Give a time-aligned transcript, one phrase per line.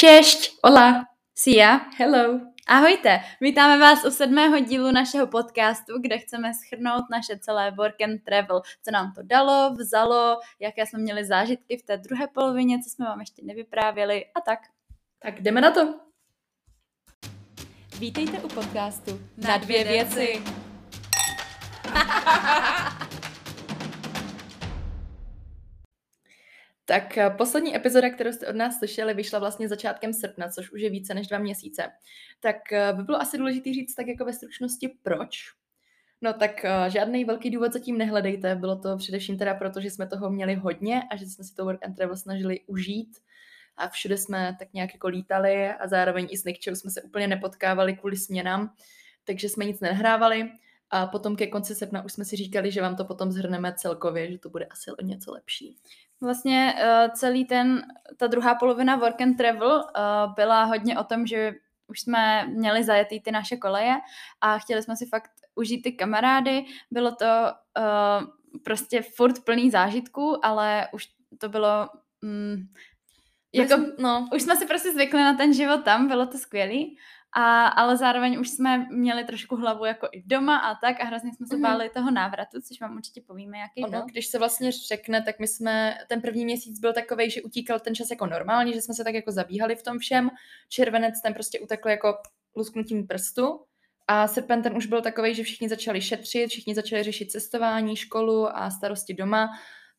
[0.00, 0.64] Češť!
[0.64, 1.12] Hola!
[1.36, 1.92] Sia!
[2.00, 2.40] Hello!
[2.64, 3.20] Ahojte!
[3.40, 8.62] Vítáme vás u sedmého dílu našeho podcastu, kde chceme schrnout naše celé work and travel.
[8.84, 13.06] Co nám to dalo, vzalo, jaké jsme měli zážitky v té druhé polovině, co jsme
[13.06, 14.58] vám ještě nevyprávěli a tak.
[15.18, 15.94] Tak jdeme na to!
[17.98, 20.42] Vítejte u podcastu Na dvě věci.
[26.90, 30.80] Tak eh, poslední epizoda, kterou jste od nás slyšeli, vyšla vlastně začátkem srpna, což už
[30.80, 31.82] je více než dva měsíce.
[32.40, 35.38] Tak eh, by bylo asi důležité říct tak jako ve stručnosti proč.
[36.20, 40.06] No tak eh, žádný velký důvod zatím nehledejte, bylo to především teda proto, že jsme
[40.06, 43.18] toho měli hodně a že jsme si to work and travel snažili užít
[43.76, 47.28] a všude jsme tak nějak jako lítali a zároveň i s Nikčou jsme se úplně
[47.28, 48.74] nepotkávali kvůli směnám,
[49.24, 50.50] takže jsme nic nehrávali
[50.90, 54.32] a potom ke konci srpna už jsme si říkali, že vám to potom zhrneme celkově,
[54.32, 55.76] že to bude asi o něco lepší.
[56.20, 57.82] Vlastně uh, celý ten,
[58.16, 61.52] ta druhá polovina Work and Travel uh, byla hodně o tom, že
[61.86, 63.94] už jsme měli zajetý ty naše koleje
[64.40, 66.64] a chtěli jsme si fakt užít ty kamarády.
[66.90, 67.26] Bylo to
[67.78, 68.26] uh,
[68.64, 71.88] prostě furt plný zážitků, ale už to bylo...
[72.22, 72.56] Mm,
[73.54, 76.98] jako, no, už jsme si prostě zvykli na ten život tam, bylo to skvělý
[77.32, 81.34] a, ale zároveň už jsme měli trošku hlavu jako i doma a tak a hrozně
[81.34, 81.62] jsme se mm-hmm.
[81.62, 84.06] báli toho návratu, což vám určitě povíme, jaký ono, byl.
[84.06, 87.94] Když se vlastně řekne, tak my jsme, ten první měsíc byl takový, že utíkal ten
[87.94, 90.30] čas jako normálně, že jsme se tak jako zabíhali v tom všem.
[90.68, 92.14] Červenec ten prostě utekl jako
[92.56, 93.60] lusknutím prstu
[94.08, 98.56] a srpen ten už byl takový, že všichni začali šetřit, všichni začali řešit cestování, školu
[98.56, 99.48] a starosti doma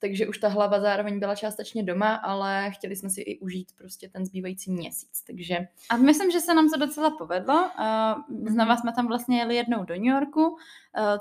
[0.01, 4.09] takže už ta hlava zároveň byla částečně doma, ale chtěli jsme si i užít prostě
[4.09, 5.57] ten zbývající měsíc, takže...
[5.89, 7.69] A myslím, že se nám to docela povedlo.
[7.79, 10.55] Uh, znova jsme tam vlastně jeli jednou do New Yorku, uh,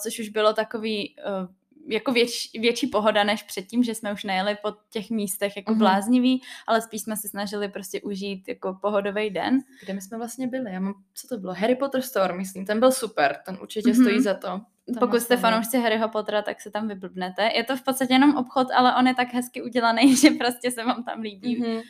[0.02, 1.48] což už bylo takový uh,
[1.90, 5.78] jako věč, větší pohoda než předtím, že jsme už nejeli po těch místech jako mm-hmm.
[5.78, 9.58] bláznivý, ale spíš jsme se snažili prostě užít jako pohodový den.
[9.84, 10.72] Kde my jsme vlastně byli?
[10.72, 11.54] Já mám, co to bylo?
[11.54, 14.02] Harry Potter Store, myslím, ten byl super, ten určitě mm-hmm.
[14.02, 14.60] stojí za to.
[14.98, 17.50] Pokud jste fanoušci Harryho Pottera, tak se tam vyblbnete.
[17.56, 20.84] Je to v podstatě jenom obchod, ale on je tak hezky udělaný, že prostě se
[20.84, 21.62] vám tam líbí.
[21.62, 21.82] Mm-hmm.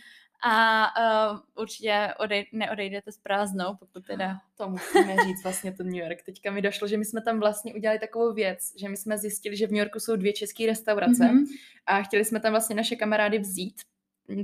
[0.43, 0.87] A
[1.33, 4.39] uh, určitě odej, neodejdete s prázdnou, pokud teda...
[4.57, 6.23] To musíme říct vlastně to New York.
[6.23, 9.57] Teďka mi došlo, že my jsme tam vlastně udělali takovou věc, že my jsme zjistili,
[9.57, 11.45] že v New Yorku jsou dvě české restaurace mm-hmm.
[11.87, 13.81] a chtěli jsme tam vlastně naše kamarády vzít.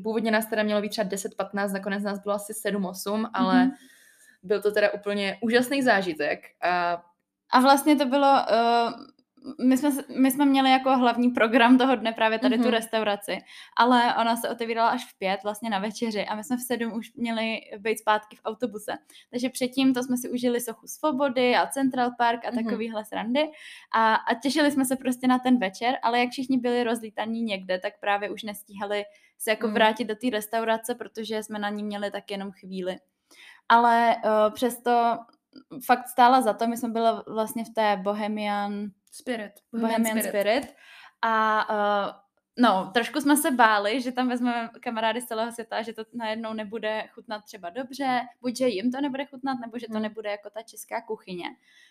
[0.02, 3.72] Původně nás teda mělo být třeba 10-15, nakonec nás bylo asi 7-8, ale mm-hmm.
[4.42, 7.02] byl to teda úplně úžasný zážitek a
[7.50, 8.92] a vlastně to bylo, uh,
[9.64, 12.62] my, jsme, my jsme měli jako hlavní program toho dne právě tady mm-hmm.
[12.62, 12.74] tu mhm.
[12.74, 13.38] restauraci,
[13.76, 16.92] ale ona se otevírala až v pět vlastně na večeři a my jsme v sedm
[16.92, 18.92] už měli být zpátky v autobuse.
[19.30, 22.64] Takže předtím to jsme si užili Sochu Svobody a Central Park a mm-hmm.
[22.64, 23.50] takovýhle srandy
[23.94, 27.78] a, a těšili jsme se prostě na ten večer, ale jak všichni byli rozlítaní někde,
[27.78, 29.04] tak právě už nestíhali
[29.38, 29.74] se jako mm.
[29.74, 32.96] vrátit do té restaurace, protože jsme na ní měli tak jenom chvíli.
[33.68, 35.18] Ale uh, přesto
[35.86, 36.66] fakt stála za to.
[36.66, 39.52] My jsme byli vlastně v té Bohemian Spirit.
[39.72, 40.62] Bohemian, Bohemian Spirit.
[40.64, 40.76] Spirit.
[41.22, 42.12] A uh,
[42.58, 46.52] no, trošku jsme se báli, že tam vezmeme kamarády z celého světa, že to najednou
[46.52, 50.02] nebude chutnat třeba dobře, buď že jim to nebude chutnat, nebo že to hmm.
[50.02, 51.46] nebude jako ta česká kuchyně.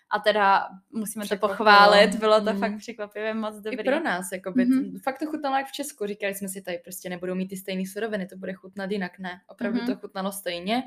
[0.10, 2.60] A teda musíme to pochválit, bylo to mm.
[2.60, 3.80] fakt překvapivě moc dobrý.
[3.80, 5.00] I pro nás, jakoby, mm-hmm.
[5.00, 7.84] fakt to chutnalo jak v Česku, říkali jsme si tady prostě nebudou mít ty stejné
[7.86, 9.86] suroviny, to bude chutnat jinak, ne, opravdu mm-hmm.
[9.86, 10.84] to chutnalo stejně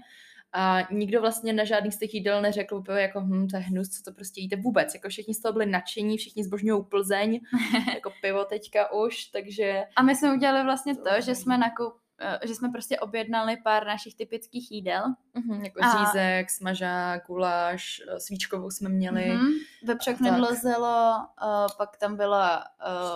[0.52, 3.88] a nikdo vlastně na žádný z těch jídel neřekl úplně jako, hm, to je hnus,
[3.88, 4.94] co to prostě jíte vůbec.
[4.94, 7.40] Jako všichni z toho byli nadšení, všichni zbožňují Plzeň,
[7.94, 9.84] jako pivo teďka už, takže...
[9.96, 13.56] A my jsme udělali vlastně to, to že jsme nakoup eh, že jsme prostě objednali
[13.64, 15.02] pár našich typických jídel.
[15.36, 16.04] Mm-hmm, jako a...
[16.04, 19.30] řízek, smažák, guláš, eh, svíčkovou jsme měli.
[19.30, 19.52] Mm-hmm.
[19.84, 22.64] Vepřek nedlozelo, uh, pak tam byla...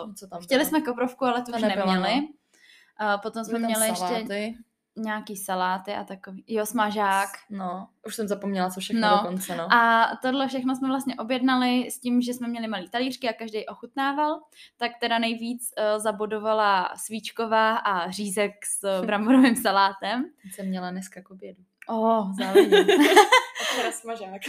[0.04, 0.68] Uh, Co tam chtěli bylo?
[0.68, 2.20] jsme koprovku, ale tu už neměli.
[2.20, 2.28] No.
[3.14, 4.34] Uh, potom jsme měli saláty.
[4.34, 7.28] ještě nějaký saláty a takový, jo, smažák.
[7.50, 9.16] No, už jsem zapomněla, co všechno no.
[9.16, 9.72] dokonce, no.
[9.72, 13.66] A tohle všechno jsme vlastně objednali s tím, že jsme měli malý talířky a každý
[13.66, 14.40] ochutnával,
[14.76, 20.24] tak teda nejvíc uh, zabodovala svíčková a řízek s bramborovým salátem.
[20.54, 21.62] Jsem měla dneska k obědu.
[21.88, 22.86] Oh, závidím.
[23.92, 24.40] smažák.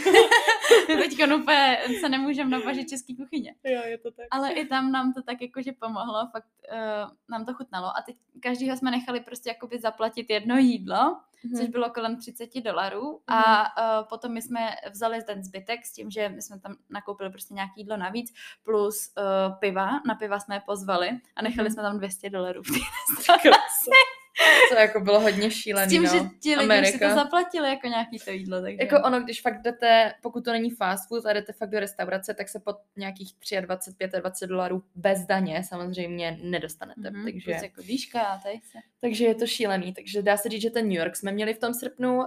[0.88, 3.54] My teď úplně se nemůžeme napažit český kuchyně.
[3.64, 4.26] Jo, je to tak.
[4.30, 7.86] Ale i tam nám to tak jakože pomohlo, fakt uh, nám to chutnalo.
[7.86, 11.58] A teď každýho jsme nechali prostě jakoby zaplatit jedno jídlo, mm-hmm.
[11.58, 13.02] což bylo kolem 30 dolarů.
[13.02, 13.34] Mm-hmm.
[13.34, 17.30] A uh, potom my jsme vzali ten zbytek s tím, že my jsme tam nakoupili
[17.30, 19.90] prostě nějaký jídlo navíc, plus uh, piva.
[20.06, 21.72] Na piva jsme je pozvali a nechali mm-hmm.
[21.72, 22.62] jsme tam 200 dolarů
[24.70, 26.10] To jako bylo hodně šílený, S tím, no.
[26.12, 28.78] že ti lidi si to zaplatili jako nějaký to jídlo, takže...
[28.80, 32.34] Jako ono, když fakt jdete, pokud to není fast food a jdete fakt do restaurace,
[32.34, 37.10] tak se pod nějakých 23, 25 dolarů bez daně samozřejmě nedostanete.
[37.10, 38.78] Mhm, takže, Plus jako výška a tady se.
[39.00, 39.94] takže je to šílený.
[39.94, 42.16] Takže dá se říct, že ten New York jsme měli v tom srpnu.
[42.18, 42.24] Uh,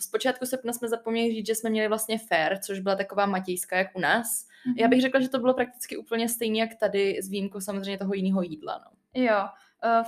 [0.00, 3.76] z počátku srpna jsme zapomněli říct, že jsme měli vlastně fair, což byla taková matějská
[3.78, 4.46] jak u nás.
[4.76, 4.90] Já Mhm.
[4.90, 8.42] bych řekla, že to bylo prakticky úplně stejné jak tady, s výjimkou samozřejmě toho jiného
[8.42, 8.80] jídla.
[8.84, 9.22] No.
[9.22, 9.48] Jo, eh,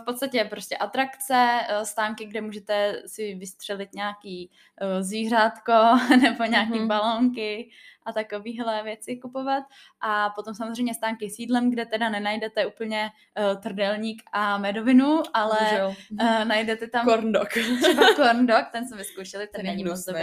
[0.00, 4.50] v podstatě prostě atrakce, eh, stánky, kde můžete si vystřelit nějaký
[4.80, 5.72] eh, zvířátko
[6.22, 6.88] nebo nějaký Mhm.
[6.88, 7.70] balónky
[8.06, 9.64] a takovéhle věci kupovat.
[10.00, 15.58] A potom samozřejmě stánky s jídlem, kde teda nenajdete úplně eh, trdelník a medovinu, ale
[16.20, 17.48] eh, najdete tam Corn dog.
[17.82, 20.22] třeba corn dog, ten jsme vyzkoušeli, ten Ten je není moc dobrý.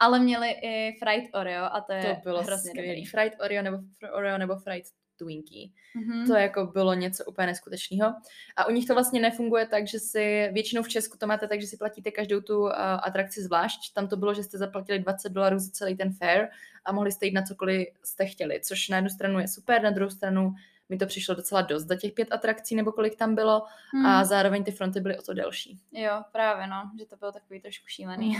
[0.00, 2.88] Ale měli i fried Oreo a to je To bylo hrozně skvělý.
[2.88, 3.04] dobrý.
[3.06, 3.78] Fried Oreo nebo,
[4.12, 4.84] Oreo nebo fried
[5.18, 5.68] Twinkie.
[5.94, 6.26] Mhm.
[6.26, 8.14] To jako bylo něco úplně neskutečného.
[8.56, 11.60] A u nich to vlastně nefunguje tak, že si většinou v Česku to máte tak,
[11.60, 12.70] že si platíte každou tu uh,
[13.02, 13.94] atrakci zvlášť.
[13.94, 16.48] Tam to bylo, že jste zaplatili 20 dolarů za celý ten fair
[16.84, 19.90] a mohli jste jít na cokoliv jste chtěli, což na jednu stranu je super, na
[19.90, 20.54] druhou stranu
[20.88, 23.62] mi to přišlo docela dost za těch pět atrakcí nebo kolik tam bylo
[23.92, 24.06] Hmm.
[24.06, 25.80] a zároveň ty fronty byly o to delší.
[25.92, 28.36] Jo, právě no, že to bylo takový trošku šílený.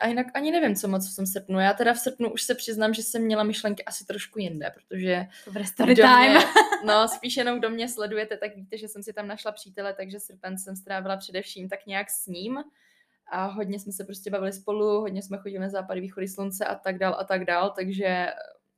[0.00, 1.60] A jinak ani nevím, co moc v tom srpnu.
[1.60, 5.26] Já teda v srpnu už se přiznám, že jsem měla myšlenky asi trošku jinde, protože
[5.46, 6.30] Dobré story time.
[6.30, 6.40] Mě,
[6.84, 10.20] no, spíš jenom kdo mě sledujete, tak víte, že jsem si tam našla přítele, takže
[10.20, 12.58] srpen jsem strávila především tak nějak s ním.
[13.30, 16.74] A hodně jsme se prostě bavili spolu, hodně jsme chodili na západy, východy slunce a
[16.74, 18.26] tak dál a tak dál, takže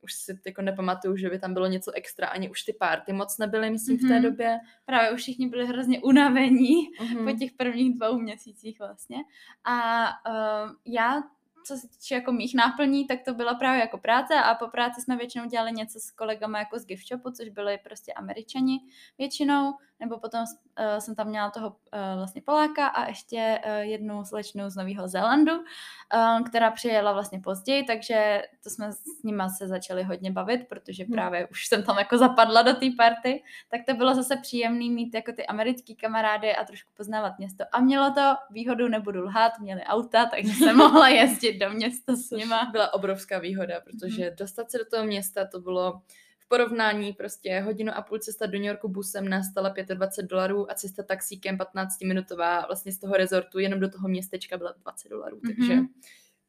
[0.05, 3.39] už si jako nepamatuju, že by tam bylo něco extra, ani už ty párty moc
[3.39, 4.23] nebyly, myslím, v té Mhm.
[4.23, 4.59] době.
[4.87, 7.25] Právě už všichni byli hrozně unavení Mhm.
[7.33, 9.17] po těch prvních dvou měsících vlastně.
[9.65, 11.23] A uh, já,
[11.67, 15.01] co se týče jako mých náplní, tak to byla právě jako práce a po práci
[15.01, 18.79] jsme většinou dělali něco s kolegama jako z gift shopu, což byli prostě američani
[19.19, 21.75] většinou, nebo potom uh, jsem tam měla toho uh,
[22.17, 27.85] vlastně Poláka a ještě uh, jednu slečnu z Nového Zélandu, uh, která přijela vlastně později,
[27.85, 31.13] takže to jsme s nima se začali hodně bavit, protože Hmm.
[31.13, 35.15] právě už jsem tam jako zapadla do té party, tak to bylo zase příjemný mít
[35.15, 37.65] jako ty americký kamarády a trošku poznávat město.
[37.73, 42.31] A mělo to výhodu, nebudu lhát, měli auta, takže jsem mohla jezdit do města s
[42.31, 42.69] nima.
[42.73, 44.37] byla obrovská výhoda, protože Mhm.
[44.37, 46.01] dostat se do toho města, to bylo
[46.45, 50.71] v porovnání prostě hodinu a půl cesta do New Yorku busem nás stala 25 dolarů
[50.71, 55.41] a cesta taxíkem 15-minutová vlastně z toho rezortu jenom do toho městečka byla 20 dolarů,
[55.47, 55.87] takže Mhm.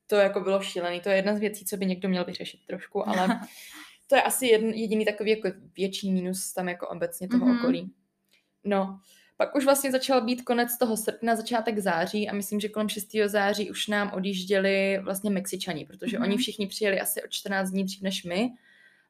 [0.07, 1.01] to jako bylo šílený.
[1.01, 3.27] To je jedna z věcí, co by někdo měl vyřešit trošku, ale
[4.07, 7.57] to je asi jedn, jediný takový jako větší mínus tam jako obecně toho Mhm.
[7.57, 7.91] okolí.
[8.63, 8.99] No,
[9.37, 13.27] pak už vlastně začal být konec toho srpna, začátek září a myslím, že kolem 6.
[13.27, 16.27] září už nám odjížděli vlastně Mexičani, protože Mhm.
[16.27, 18.51] oni všichni přijeli asi o 14 dní dřív než my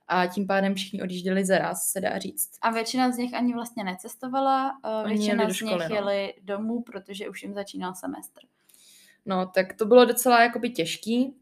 [0.07, 2.49] a tím pádem všichni odjížděli zaraz, se dá říct.
[2.61, 5.95] A většina z nich ani vlastně necestovala, Oni většina z nich no.
[5.95, 8.41] jeli domů, protože už jim začínal semestr.
[9.25, 11.35] No, tak to bylo docela jakoby těžký.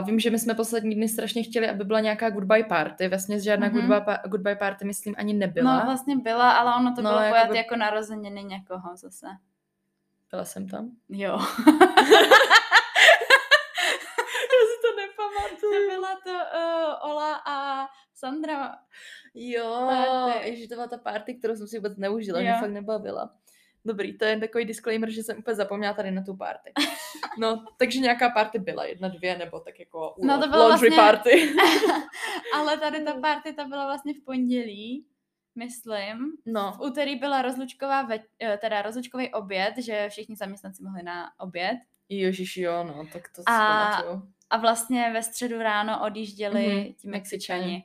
[0.00, 3.08] Uh, vím, že my jsme poslední dny strašně chtěli, aby byla nějaká goodbye party.
[3.08, 3.76] Vlastně žádná Mhm.
[3.76, 3.80] mm-hmm.
[3.80, 5.78] goodbye, pa- goodbye party, myslím, ani nebyla.
[5.78, 9.26] No vlastně byla, ale ono to No, bylo jakoby- pojat jako narozeniny někoho zase.
[10.30, 10.90] Byla jsem tam.
[11.08, 11.38] Jo.
[15.74, 18.78] To byla to uh, Ola a Sandra.
[19.34, 20.48] Jo, Party.
[20.50, 23.34] ježi, to byla ta party, kterou jsem si vůbec neužila, mě fakt nebavila.
[23.86, 26.72] Dobrý, to je jen takový disclaimer, že jsem úplně zapomněla tady na tu party.
[27.38, 31.12] No, takže nějaká party byla, jedna, dvě, nebo tak jako No, to bylo laundry vlastně-
[31.12, 31.54] party.
[32.54, 35.06] ale tady ta party, ta byla vlastně v pondělí,
[35.54, 36.32] myslím.
[36.46, 41.30] No, V úterý byla rozlučková, ve, eh, teda rozlučkový oběd, že všichni zaměstnanci mohli na
[41.40, 41.78] oběd.
[42.08, 44.32] ježiš, jo, no, tak to si A- pamatuju.
[44.54, 47.84] A vlastně ve středu ráno odjížděli Mhm, ti Mexičani.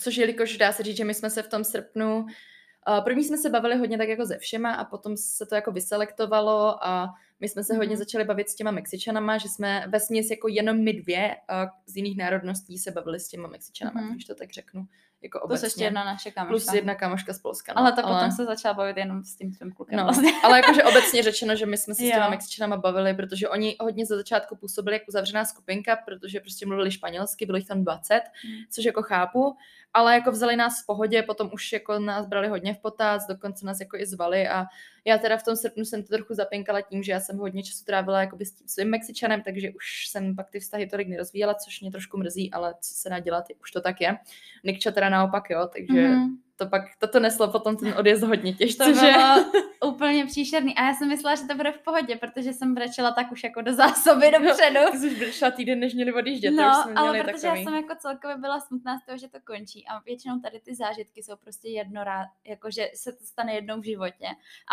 [0.00, 3.38] Což jelikož dá se říct, že my jsme se v tom srpnu, uh, první jsme
[3.38, 7.48] se bavili hodně tak jako ze všema a potom se to jako vyselektovalo a my
[7.48, 7.98] jsme se hodně Mhm.
[7.98, 11.96] začali bavit s těma Mexičanama, že jsme ve směs jako jenom my dvě uh, z
[11.96, 14.12] jiných národností se bavili s těma Mexičanama, Mhm.
[14.12, 14.86] když to tak řeknu.
[15.22, 15.66] Jako obecně.
[15.66, 16.50] ještě jedna naše kamoška.
[16.50, 17.72] Plus jedna kamoška z Polska.
[17.76, 17.78] No.
[17.80, 19.96] Ale to potom se začala bavit jenom s tím tvým klukem.
[19.98, 20.32] No, Vlastně.
[20.44, 22.28] ale jakože obecně řečeno, že my jsme se s těma.
[22.30, 27.46] Mexičanama bavili, protože oni hodně za začátku působili jako uzavřená skupinka, protože prostě mluvili španělsky,
[27.46, 28.54] bylo jich tam 20, Hmm.
[28.70, 29.56] což jako chápu,
[29.94, 33.66] ale jako vzali nás v pohodě, potom už jako nás brali hodně v potaz, dokonce
[33.66, 34.64] nás jako i zvali a
[35.04, 37.84] já teda v tom srpnu jsem to trochu zapinkala tím, že já jsem hodně času
[37.84, 41.80] trávila jakoby s tím svým Mexičanem, takže už jsem pak ty vztahy tolik nerozvíjela, což
[41.80, 44.16] mě trošku mrzí, ale co se dá dělat, už to tak je.
[44.64, 46.36] Nikča teda naopak, jo, takže Mhm.
[46.64, 49.00] To pak, toto neslo potom ten odjezd hodně těžce, To že?
[49.12, 50.74] bylo úplně příšerný.
[50.76, 53.62] A já jsem myslela, že to bude v pohodě, protože jsem brečela tak už jako
[53.62, 54.80] do zásoby dopředu.
[54.92, 57.42] Ty jsi už brečela týden, než měli odjíždět, to už No, jsme ale měli protože
[57.42, 57.60] takový.
[57.62, 60.74] já jsem jako celkově byla smutná z toho, že to končí a většinou tady ty
[60.74, 64.26] zážitky jsou prostě jednorá, jakože se to stane jednou v životě.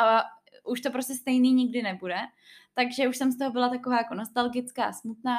[0.03, 0.23] A
[0.63, 2.15] už to prostě stejný nikdy nebude.
[2.73, 5.37] Takže už jsem z toho byla taková jako nostalgická, smutná.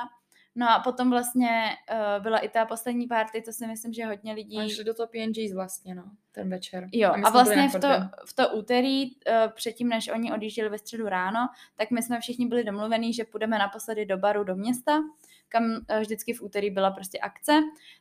[0.60, 1.48] No a potom vlastně
[1.92, 4.58] uh, byla i ta poslední party, to si myslím, že hodně lidí...
[4.58, 6.86] A šli do toho PNGs vlastně, no, ten večer.
[6.92, 7.88] Jo, a, a vlastně v to,
[8.26, 12.46] v to úterý, uh, předtím, než oni odjížděli ve středu ráno, tak my jsme všichni
[12.46, 15.00] byli domluvení, že půjdeme naposledy do baru do města,
[15.48, 17.52] kam uh, vždycky v úterý byla prostě akce,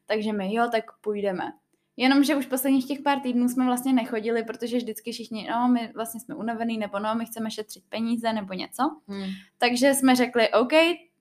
[0.05, 1.43] takže my jo, tak půjdeme.
[1.97, 6.19] Jenomže už posledních těch pár týdnů jsme vlastně nechodili, protože vždycky všichni, no, my vlastně
[6.19, 8.83] jsme unavený, nebo no, my chceme šetřit peníze, nebo něco.
[9.07, 9.29] Hmm.
[9.57, 10.73] Takže jsme řekli, OK,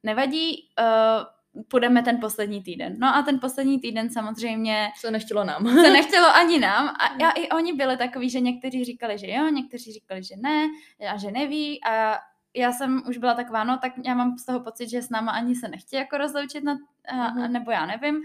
[0.02, 2.96] nevadí, uh, půjdeme ten poslední týden.
[2.98, 4.90] No a ten poslední týden samozřejmě...
[4.96, 5.66] Se nechtělo nám.
[5.82, 6.88] se nechtělo ani nám.
[6.88, 10.66] A, a i oni byli takový, že někteří říkali, že jo, někteří říkali, že ne,
[11.10, 11.84] a že neví.
[11.84, 12.18] A
[12.54, 15.32] já jsem už byla taková, no tak já mám z toho pocit, že s náma
[15.32, 16.78] ani se nechtějí jako rozloučit, na,
[17.08, 17.50] a, mm-hmm.
[17.50, 18.20] nebo já nevím,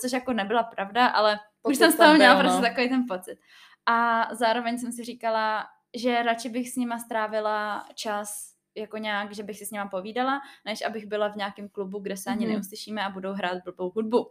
[0.00, 2.68] což jako nebyla pravda, ale pocit už jsem z toho měla byl, prostě no.
[2.68, 3.38] takový ten pocit.
[3.86, 9.42] A zároveň jsem si říkala, že radši bych s nima strávila čas jako nějak, že
[9.42, 12.52] bych si s nima povídala, než abych byla v nějakém klubu, kde se ani mm-hmm.
[12.52, 14.30] neuslyšíme a budou hrát blbou hudbu.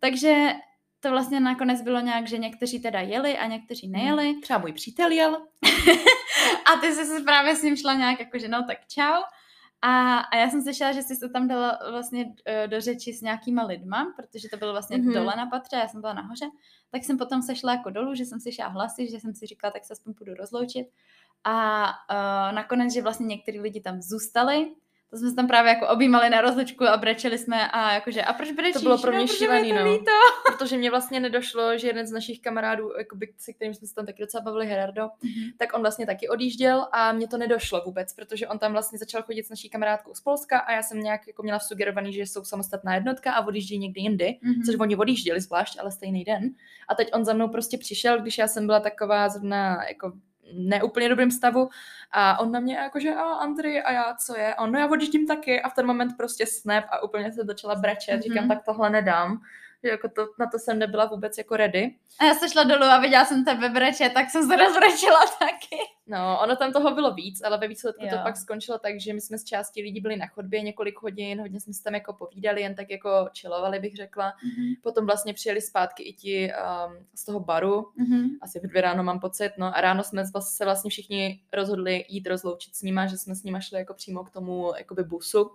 [0.00, 0.52] Takže
[1.00, 3.92] to vlastně nakonec bylo nějak, že někteří teda jeli a někteří mhm.
[3.92, 4.40] nejeli.
[4.40, 5.34] Třeba můj přítel jel.
[6.72, 9.22] a ty jsi se právě s ním šla nějak jako, že no tak čau.
[9.82, 13.22] A, a já jsem slyšela, že jsi se tam dala vlastně uh, do řeči s
[13.22, 15.14] nějakýma lidma, protože to bylo vlastně mm-hmm.
[15.14, 16.46] dole na patře, já jsem byla nahoře.
[16.90, 19.84] Tak jsem potom sešla jako dolů, že jsem slyšela hlasy, že jsem si říkala, tak
[19.84, 20.86] se aspoň půjdu rozloučit.
[21.44, 24.66] A uh, nakonec, že vlastně některý lidi tam zůstali,
[25.10, 28.32] to jsme se tam právě jako objímali na rozlučku a brečeli jsme a jakože, a
[28.32, 28.74] proč brečíš?
[28.74, 29.92] To bylo pro mě no, šílený, no.
[29.92, 30.10] Líto.
[30.46, 34.06] Protože mě vlastně nedošlo, že jeden z našich kamarádů, jakoby, se kterým jsme se tam
[34.06, 35.52] taky docela bavili, Gerardo, mm-hmm.
[35.58, 39.22] tak on vlastně taky odjížděl a mě to nedošlo vůbec, protože on tam vlastně začal
[39.22, 42.44] chodit s naší kamarádkou z Polska a já jsem nějak jako měla sugerovaný, že jsou
[42.44, 44.66] samostatná jednotka a odjíždí někdy jindy, mm-hmm.
[44.66, 46.50] což oni odjížděli zvlášť, ale stejný den.
[46.88, 50.12] A teď on za mnou prostě přišel, když já jsem byla taková zrovna jako
[50.54, 51.68] neúplně dobrém stavu
[52.12, 54.54] a on na mě jakože a Andry a já co je?
[54.54, 57.44] A on, no já odjíždím taky a v ten moment prostě snap a úplně se
[57.44, 58.22] začala brečet, mm-hmm.
[58.22, 59.40] říkám, tak tohle nedám
[59.84, 61.94] že jako to, na to jsem nebyla vůbec jako ready.
[62.18, 65.76] A já se šla dolů a viděla jsem tebe breče, tak jsem se rozbrečela taky.
[66.06, 68.10] No, ono tam toho bylo víc, ale ve výsledku jo.
[68.10, 71.40] to pak skončilo tak, že my jsme s částí lidí byli na chodbě několik hodin,
[71.40, 74.32] hodně jsme se tam jako povídali, jen tak jako čilovali, bych řekla.
[74.32, 74.74] Mm-hmm.
[74.82, 78.28] Potom vlastně přijeli zpátky i ti um, z toho baru, mm-hmm.
[78.40, 82.26] asi v dvě ráno mám pocit, no a ráno jsme se vlastně všichni rozhodli jít
[82.26, 85.50] rozloučit s nima, že jsme s nima šli jako přímo k tomu jakoby busu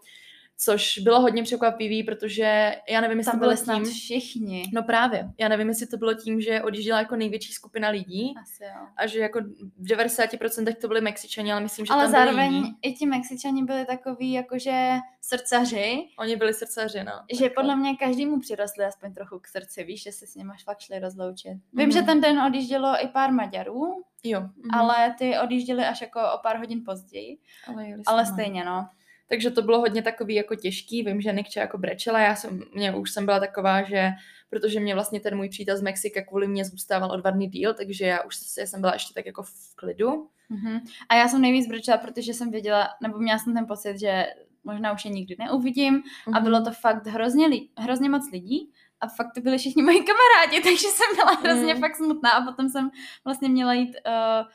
[0.57, 4.63] což bylo hodně překvapivý, protože já nevím, jestli Tam to bylo tím, všichni.
[4.73, 8.63] No právě, já nevím, jestli to bylo tím, že odjížděla jako největší skupina lidí Asi
[8.63, 8.87] jo.
[8.97, 9.39] a že jako
[9.77, 12.75] v 90% to byli Mexičani, ale myslím, že ale tam zároveň byli jiní.
[12.81, 16.07] i ti Mexičani byli takový jakože srdcaři.
[16.19, 17.11] Oni byli srdcaři, no.
[17.39, 20.79] Že podle mě každému přirostli aspoň trochu k srdci, víš, že se s nimi fakt
[20.79, 21.51] šli rozloučit.
[21.51, 21.77] Mm-hmm.
[21.77, 24.39] Vím, že ten den odjíždělo i pár Maďarů, jo.
[24.39, 24.79] Mm-hmm.
[24.79, 27.37] ale ty odjížděli až jako o pár hodin později.
[27.67, 28.89] Ale, ale stejně, no.
[29.27, 31.03] Takže to bylo hodně takový jako těžký.
[31.03, 34.11] Vím, že Nikče jako brečela, já jsem, mě už jsem byla taková, že
[34.49, 37.73] protože mě vlastně ten můj přítel z Mexika kvůli mě zůstával o dva dny díl,
[37.73, 40.29] takže já už já jsem byla ještě tak jako v klidu.
[40.51, 40.81] Mm-hmm.
[41.09, 44.25] A já jsem nejvíc brečela, protože jsem věděla, nebo měla jsem ten pocit, že
[44.63, 46.37] možná už je nikdy neuvidím mm-hmm.
[46.37, 50.03] a bylo to fakt hrozně, li, hrozně moc lidí a fakt to byli všichni moji
[50.03, 51.79] kamarádi, takže jsem byla hrozně mm.
[51.79, 52.91] fakt smutná a potom jsem
[53.25, 54.47] vlastně měla jít uh,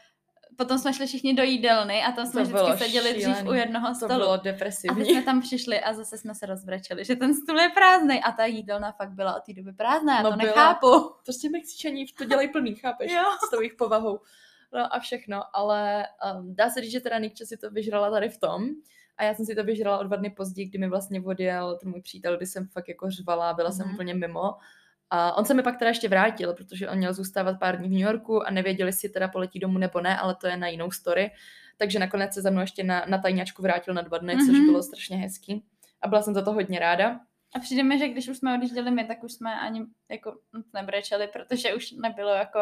[0.60, 3.34] potom jsme šli všichni do jídelny a tam jsme to vždycky seděli šílený.
[3.34, 4.08] dřív u jednoho stolu.
[4.08, 5.02] To bylo depresivní.
[5.02, 8.22] A teď jsme tam přišli a zase jsme se rozbrečeli, že ten stůl je prázdný
[8.22, 10.48] a ta jídelna fakt byla od té doby prázdná, já no to byla.
[10.48, 11.14] nechápu.
[11.24, 13.12] Prostě Mexičani to dělají plný, chápeš?
[13.12, 13.22] Jo.
[13.46, 14.20] S tou jejich povahou.
[14.72, 16.06] No a všechno, ale
[16.38, 18.68] um, dá se říct, že teda Nikča si to vyžrala tady v tom,
[19.16, 21.90] a já jsem si to vyžrala o dva dny později, kdy mi vlastně odjel ten
[21.90, 23.76] můj přítel, kdy jsem fakt jako řvala, byla mm-hmm.
[23.76, 23.94] jsem mhm.
[23.94, 24.54] úplně mimo.
[25.10, 27.92] A on se mi pak teda ještě vrátil, protože on měl zůstávat pár dní v
[27.92, 30.90] New Yorku a nevěděli, jestli teda poletí domů nebo ne, ale to je na jinou
[30.90, 31.30] story.
[31.76, 34.46] Takže nakonec se za mnou ještě na, na tajňačku vrátil na dva dny, mm-hmm.
[34.46, 34.66] což mhm.
[34.66, 35.64] bylo strašně hezký.
[36.02, 37.20] A byla jsem za to hodně ráda.
[37.56, 40.38] A přijde mi, že když už jsme odjížděli my, tak už jsme ani jako
[40.74, 42.60] nebrečeli, protože už nebylo jako...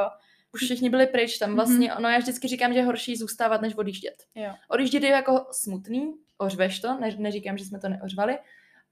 [0.54, 2.00] Už všichni byli pryč, tam vlastně, mm-hmm.
[2.00, 4.14] no já vždycky říkám, že je horší zůstávat, než odjíždět.
[4.34, 4.54] Jo.
[4.68, 8.38] Odjíždět je jako smutný, ořveš to, ne, neříkám, že jsme to neořvali,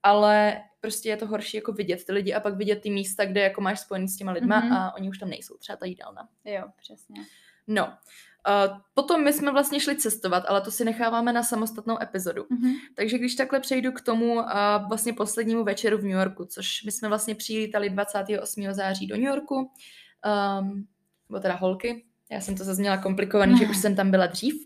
[0.03, 3.41] ale prostě je to horší jako vidět ty lidi a pak vidět ty místa, kde
[3.41, 4.77] jako máš spojený s těma lidma mm-hmm.
[4.77, 6.29] a oni už tam nejsou, třeba ta jídelna.
[6.45, 7.21] Jo, přesně.
[7.67, 12.43] No, uh, potom my jsme vlastně šli cestovat, ale to si necháváme na samostatnou epizodu.
[12.43, 12.73] Mm-hmm.
[12.95, 14.43] Takže když takhle přejdu k tomu uh,
[14.87, 18.73] vlastně poslednímu večeru v New Yorku, což my jsme vlastně přilítali 28.
[18.73, 20.87] září do New Yorku, um,
[21.29, 24.53] nebo teda holky, já jsem to zazněla komplikovaný, že už jsem tam byla dřív.
[24.55, 24.61] Uh,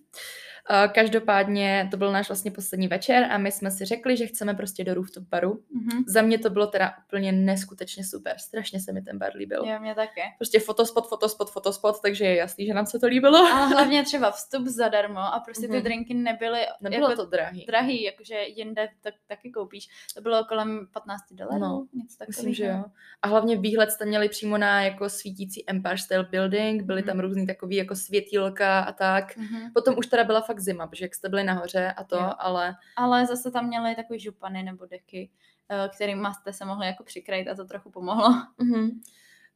[1.06, 4.84] každopádně to byl náš vlastně poslední večer a my jsme si řekli, že chceme prostě
[4.84, 5.64] do rooftop baru.
[5.74, 6.04] Mhm.
[6.08, 8.36] Za mě to bylo teda úplně neskutečně super.
[8.40, 9.64] Strašně se mi ten bar líbil.
[9.66, 10.22] Jo, mě také.
[10.38, 13.38] Prostě fotospot, fotospot, fotospot, takže je jasný, že nám se to líbilo.
[13.38, 15.84] Ale hlavně třeba vstup zadarmo a prostě ty Mhm.
[15.84, 17.66] drinky nebyly Nebylo jako to drahý.
[17.66, 19.88] drahý, jakože jinde tak, taky koupíš.
[20.16, 22.28] To bylo kolem 15 dolarů, No, něco takového.
[22.28, 22.84] Myslím, že jo.
[23.22, 27.08] A hlavně výhled jste měli přímo na jako svítící Empire State Building, byly Mhm.
[27.08, 29.38] tam různý takový jako světílka a tak.
[29.38, 29.72] Mhm.
[29.74, 32.32] Potom už teda byla fakt zima, protože jak jste byli nahoře a to, Jo.
[32.40, 35.30] ale Ale zase tam měli takový župany nebo deky,
[35.70, 38.30] eh, kterými jste se mohli jako přikrýt a to trochu pomohlo.
[38.58, 38.90] Mhm.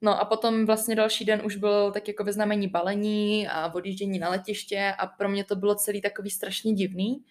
[0.02, 4.20] No a potom vlastně další den už byl tak jako ve znamení balení a odjíždění
[4.20, 7.24] na letiště a pro mě to bylo celý takový strašně divný.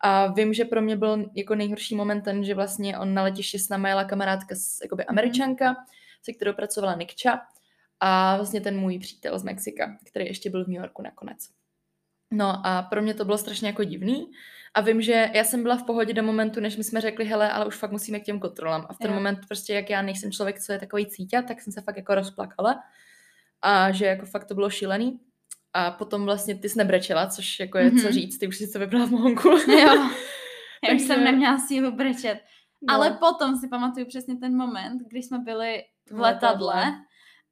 [0.00, 3.58] A vím, že pro mě byl jako nejhorší moment ten, že vlastně on na letišti
[3.58, 5.10] s námi jela kamarádka, jakoby Mhm.
[5.10, 5.76] američanka,
[6.22, 7.40] se kterou pracovala Nikča
[8.00, 11.38] a vlastně ten můj přítel z Mexika, který ještě byl v New Yorku nakonec.
[12.30, 14.30] No a pro mě to bylo strašně jako divný
[14.74, 17.52] a vím, že já jsem byla v pohodě do momentu, než my jsme řekli, hele,
[17.52, 18.86] ale už fakt musíme k těm kontrolám.
[18.88, 19.14] A v ten Jo.
[19.16, 22.14] moment prostě, jak já nejsem člověk, co je takový cítě, tak jsem se fakt jako
[22.14, 22.80] rozplakala
[23.62, 25.20] a že jako fakt to bylo šílený.
[25.74, 28.12] A potom vlastně ty jsi nebrečela, což jako je co Mhm.
[28.12, 29.48] říct, ty už jsi se vybrala v mohonku.
[29.48, 30.10] Jo.
[30.88, 32.38] Já už jsem neměla sílu brečet.
[32.88, 32.94] No.
[32.94, 36.84] Ale potom si pamatuju přesně ten moment, když jsme byli v V letadle.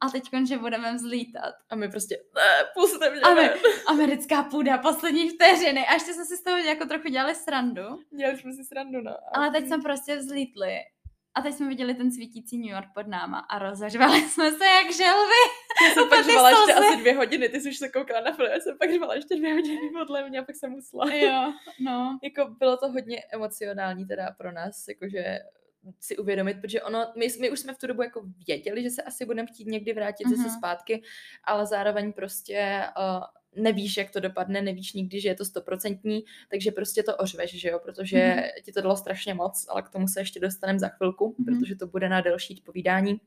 [0.00, 1.54] A teď, že budeme vzlítat.
[1.70, 3.20] A my prostě, ne, puste mě.
[3.20, 3.54] A my, ne."
[3.86, 5.86] americká půda, poslední vteřiny.
[5.86, 7.82] A ještě jsme si z toho jako trochu dělali srandu.
[8.10, 9.16] Měli jsme si srandu, no.
[9.32, 10.78] Ale teď jsme prostě vzlítli.
[11.34, 14.94] A teď jsme viděli ten svítící New York pod náma a rozařvali jsme se jak
[14.96, 15.42] želvy.
[15.88, 18.48] Já jsem pak řvala ještě asi dvě hodiny, ty jsi už se koukala na film,
[18.50, 21.14] já jsem pak řvala ještě dvě hodiny podle mě a pak jsem usla.
[21.14, 22.18] Jo, no.
[22.22, 25.38] jako bylo to hodně emocionální teda pro nás, jakože
[26.00, 29.02] si uvědomit, protože ono, my, my už jsme v tu dobu jako věděli, že se
[29.02, 30.36] asi budeme chtít někdy vrátit mm-hmm.
[30.36, 30.58] zase Mhm.
[30.58, 31.02] zpátky,
[31.44, 33.24] ale zároveň prostě uh,
[33.62, 37.68] nevíš, jak to dopadne, nevíš nikdy, že je to stoprocentní, takže prostě to ořveš, že
[37.68, 38.38] jo, protože Mhm.
[38.38, 38.62] mm-hmm.
[38.64, 41.48] ti to dalo strašně moc, ale k tomu se ještě dostaneme za chvilku, Mhm.
[41.48, 41.58] mm-hmm.
[41.60, 43.20] protože to bude na delší povídání.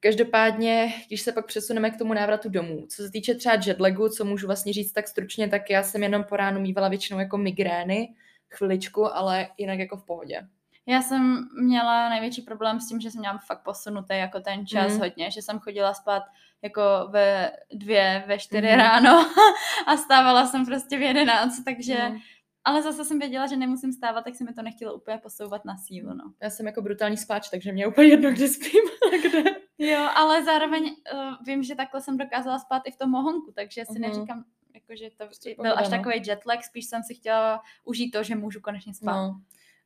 [0.00, 4.24] Každopádně, když se pak přesuneme k tomu návratu domů, co se týče třeba jetlagu, co
[4.24, 8.14] můžu vlastně říct tak stručně, tak já jsem jenom po ránu mývala většinou jako migrény,
[8.50, 10.40] chviličku, ale jinak jako v pohodě.
[10.86, 14.92] Já jsem měla největší problém s tím, že jsem měla fakt posunutý jako ten čas
[14.92, 15.00] Mhm.
[15.00, 16.22] hodně, že jsem chodila spát
[16.62, 18.76] jako ve dvě, ve čtyři Mhm.
[18.78, 19.26] ráno
[19.86, 22.20] a stávala jsem prostě v jedenáct, takže, No.
[22.64, 25.76] ale zase jsem věděla, že nemusím stávat, tak se mi to nechtělo úplně posouvat na
[25.76, 26.24] sílu, no.
[26.42, 28.82] Já jsem jako brutální spáč, takže mě je úplně jedno, kde spím
[29.12, 29.42] a kde.
[29.78, 33.84] Jo, ale zároveň uh, vím, že takhle jsem dokázala spát i v tom mohonku, takže
[33.84, 34.00] si Mhm.
[34.00, 35.90] neříkám, jako, že to Prostě byl pohoda, až no.
[35.96, 39.12] takový jetlag, spíš jsem si chtěla užít to, že můžu konečně spát.
[39.12, 39.40] No.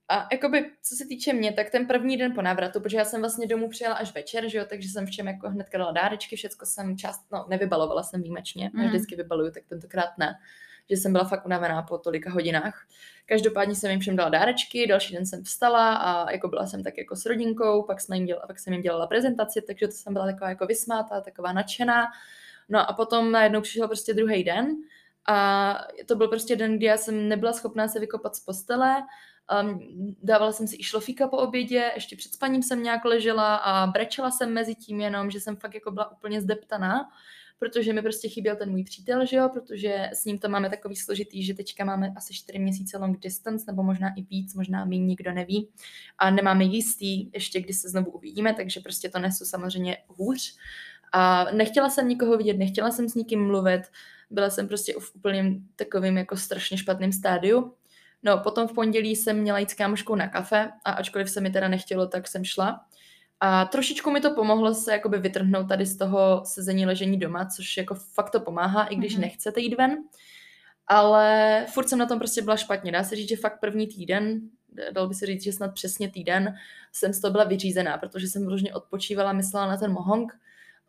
[0.09, 3.21] A jakoby, co se týče mě, tak ten první den po návratu, protože já jsem
[3.21, 6.66] vlastně domů přijela až večer, že jo, takže jsem všem jako hnedka dala dárečky, všecko
[6.66, 8.87] jsem část, no nevybalovala jsem výjimečně, mm.
[8.87, 10.38] Vždycky vybaluju, tak tentokrát ne,
[10.90, 12.87] že jsem byla fakt unavená po tolika hodinách.
[13.27, 16.99] Každopádně jsem jim všem dala dárečky, další den jsem vstala a jako byla jsem tak
[16.99, 20.12] jako s rodinkou, pak, jsme jim dělala, pak jsem jim dělala prezentaci, takže to jsem
[20.12, 22.07] byla taková jako vysmátá, taková nadšená.
[22.68, 24.77] No a potom najednou přišel prostě druhý den
[25.27, 29.03] a to byl prostě den, kdy já jsem nebyla schopná se vykopat z postele,
[29.62, 29.80] Um,
[30.22, 34.30] dávala jsem si i šlofíka po obědě, ještě před spaním jsem nějak ležela a brečela
[34.30, 37.08] jsem mezi tím jenom, že jsem fakt jako byla úplně zdeptaná,
[37.58, 40.96] protože mi prostě chyběl ten můj přítel, že jo, protože s ním to máme takový
[40.96, 44.98] složitý, že teďka máme asi 4 měsíce long distance, nebo možná i víc, možná mi
[44.98, 45.68] nikdo neví
[46.18, 50.56] a nemáme jistý ještě, kdy se znovu uvidíme, takže prostě to nesu samozřejmě hůř.
[51.12, 53.82] A nechtěla jsem nikoho vidět, nechtěla jsem s nikým mluvit,
[54.30, 57.74] byla jsem prostě v úplným takovým jako strašně špatným stádiu.
[58.22, 61.50] No, potom v pondělí jsem měla jít s kámoškou na kafe a ačkoliv se mi
[61.50, 62.85] teda nechtělo, tak jsem šla.
[63.40, 67.76] A trošičku mi to pomohlo se jakoby vytrhnout tady z toho sezení ležení doma, což
[67.76, 69.20] jako fakt to pomáhá, i když Mhm.
[69.20, 69.96] nechcete jít ven.
[70.87, 72.92] Ale furt jsem na tom prostě byla špatně.
[72.92, 74.40] Dá se říct, že fakt první týden,
[74.92, 76.54] dal by se říct, že snad přesně týden,
[76.92, 80.33] jsem z toho byla vyřízená, protože jsem vložně odpočívala, myslela na ten mohong.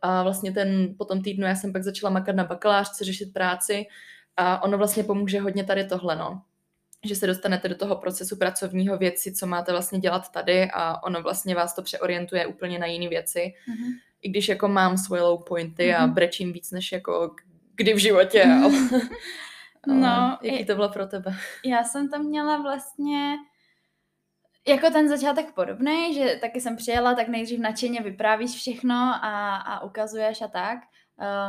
[0.02, 3.86] A vlastně ten, po tom týdnu já jsem pak začala makat na bakalářce, řešit práci
[4.38, 6.42] a ono vlastně pomůže hodně tady tohle, no
[7.06, 11.22] že se dostanete do toho procesu pracovního věci, co máte vlastně dělat tady a ono
[11.22, 13.54] vlastně vás to přeorientuje úplně na jiné věci.
[13.68, 13.92] Mhm.
[14.22, 16.14] I když jako mám svoje low pointy a Mhm.
[16.16, 17.36] brečím víc než jako
[17.76, 18.74] kdy v životě, ale
[19.88, 21.36] No, jaký to bylo pro tebe?
[21.66, 23.36] Já jsem tam měla vlastně
[24.68, 29.80] jako ten začátek podobný, že taky jsem přijela, tak nejdřív nadšeně vyprávíš všechno a, a
[29.84, 30.78] ukazuješ a tak.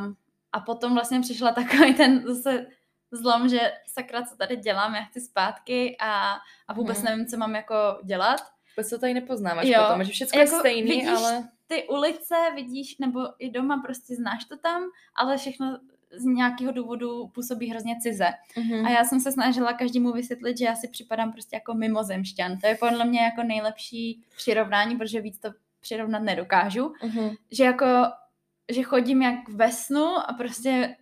[0.00, 0.16] Um,
[0.52, 2.66] a potom vlastně přišla takový ten zase
[3.12, 6.36] zlom, že sakra, co tady dělám, já chci zpátky a,
[6.68, 7.04] a vůbec Mhm.
[7.04, 8.40] nevím, co mám jako dělat.
[8.76, 11.48] Vůbec to tady nepoznáváš Jo, potom, že všechno jako je stejný, vidíš ale...
[11.66, 14.82] Ty ulice vidíš, nebo i doma prostě znáš to tam,
[15.14, 15.78] ale všechno
[16.12, 18.28] z nějakého důvodu působí hrozně cize.
[18.56, 18.86] Mhm.
[18.86, 22.58] A já jsem se snažila každému vysvětlit, že já si připadám prostě jako mimozemšťan.
[22.58, 25.48] To je podle mě jako nejlepší přirovnání, protože víc to
[25.80, 26.92] přirovnat nedokážu.
[27.02, 27.30] Mhm.
[27.50, 27.86] Že jako,
[28.72, 30.96] že chodím jak ve snu a prostě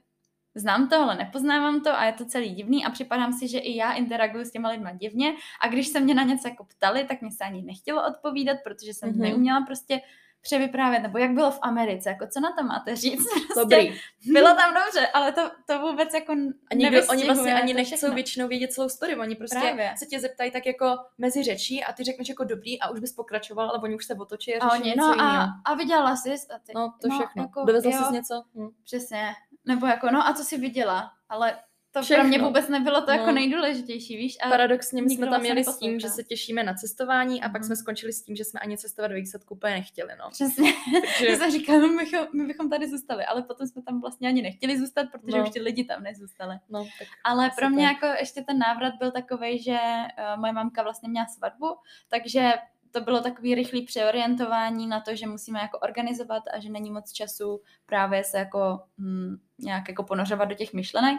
[0.58, 3.76] znám to, ale nepoznávám to a je to celý divný a připadám si, že i
[3.76, 7.20] já interaguju s těma lidma divně a když se mě na něco jako ptali, tak
[7.20, 9.18] mě se ani nechtělo odpovídat, protože jsem Mhm.
[9.20, 10.00] neuměla prostě
[10.40, 13.24] převyprávět, nebo jak bylo v Americe, jako co na to máte říct.
[13.54, 14.00] Prostě Dobrý.
[14.32, 16.32] Bylo tam dobře, ale to, to vůbec jako
[16.70, 19.94] A nikdo, oni vlastně ani nechcou většinou vědět celou story, oni prostě Právě.
[19.98, 23.12] se tě zeptají tak jako mezi řečí a ty řekneš jako dobrý a už bys
[23.12, 25.30] pokračoval, ale oni už se otočí a A řeší oni, něco no jiného.
[25.30, 26.30] a, a viděla jsi?
[26.30, 27.42] A ty, No, to všechno.
[27.42, 28.42] Jako, Dovezla jsi něco?
[28.54, 28.68] Hm.
[28.84, 29.32] Přesně.
[29.68, 31.10] Nebo jako, no a co jsi viděla?
[31.28, 31.58] Ale
[31.92, 32.22] to Všechno.
[32.22, 33.32] pro mě vůbec nebylo to jako No.
[33.32, 34.36] nejdůležitější, víš?
[34.42, 37.60] A Paradoxně my jsme tam jeli s tím, že se těšíme na cestování a pak
[37.60, 37.64] Mhm.
[37.66, 40.30] jsme skončili s tím, že jsme ani cestovat do výsledku úplně nechtěli, no.
[40.30, 40.72] Přesně.
[41.18, 44.28] Takže, My jsme říkali, my bychom, my bychom tady zůstali, ale potom jsme tam vlastně
[44.28, 45.42] ani nechtěli zůstat, protože No.
[45.44, 46.56] už ty lidi tam nezůstali.
[46.68, 50.82] no, tak Ale pro mě jako ještě ten návrat byl takový, že uh, moje mamka
[50.82, 51.76] vlastně měla svatbu,
[52.08, 52.52] takže
[52.90, 57.12] to bylo takový rychlý přeorientování na to, že musíme jako organizovat a že není moc
[57.12, 61.18] času právě se jako hm, nějak jako ponořovat do těch myšlenek.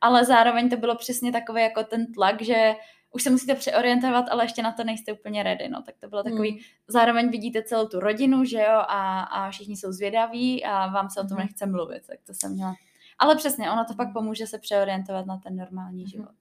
[0.00, 2.74] Ale zároveň to bylo přesně takový jako ten tlak, že
[3.12, 5.82] už se musíte přeorientovat, ale ještě na to nejste úplně ready, no.
[5.82, 6.58] Tak to bylo takový, Hmm.
[6.88, 11.20] zároveň vidíte celou tu rodinu, že jo, a, a všichni jsou zvědaví a vám se
[11.20, 11.46] o tom Mhm.
[11.46, 12.74] nechce mluvit, tak to jsem měla.
[13.18, 16.10] Ale přesně, ono to pak pomůže se přeorientovat na ten normální Mhm.
[16.10, 16.34] život.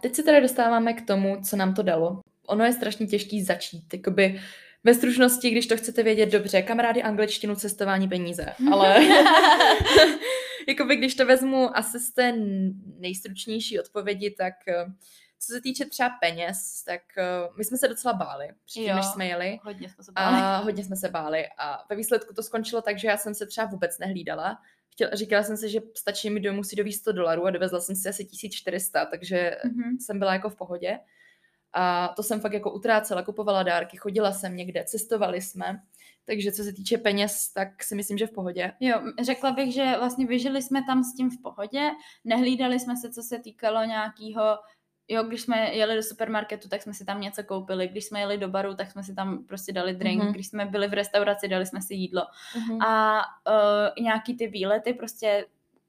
[0.00, 2.20] Teď se tady dostáváme k tomu, co nám to dalo.
[2.46, 4.40] Ono je strašně těžký začít, jakoby
[4.84, 8.96] ve stručnosti, když to chcete vědět dobře, kamarády angličtinu, cestování, peníze, ale
[10.68, 12.34] jakoby když to vezmu asi z té
[12.98, 14.84] nejstručnější odpovědi, tak eh,
[15.38, 17.24] co se týče třeba peněz, tak eh,
[17.58, 19.60] my jsme se docela báli předtím, než jsme jeli.
[19.62, 20.36] Hodně jsme se báli.
[20.36, 23.46] A hodně jsme se báli a ve výsledku to skončilo tak, že já jsem se
[23.46, 24.58] třeba vůbec nehlídala.
[24.92, 27.96] Chtěla, říkala jsem si, že stačí mi domů si dovízt 100 dolarů a dovezla jsem
[27.96, 29.98] si asi 1400, takže Mhm.
[30.00, 30.98] jsem byla jako v pohodě.
[31.72, 35.82] A to jsem fakt jako utrácela, kupovala dárky, chodila jsem někde, cestovali jsme.
[36.24, 38.72] Takže co se týče peněz, tak si myslím, že v pohodě.
[38.80, 41.90] Jo, řekla bych, že vlastně vyžili jsme tam s tím v pohodě,
[42.24, 44.42] nehlídali jsme se, co se týkalo nějakého,
[45.10, 48.38] jo, když jsme jeli do supermarketu, tak jsme si tam něco koupili, když jsme jeli
[48.38, 50.32] do baru, tak jsme si tam prostě dali drink, Mhm.
[50.32, 52.22] když jsme byli v restauraci, dali jsme si jídlo.
[52.56, 52.82] Mhm.
[52.82, 55.46] A uh, nějaký ty výlety, prostě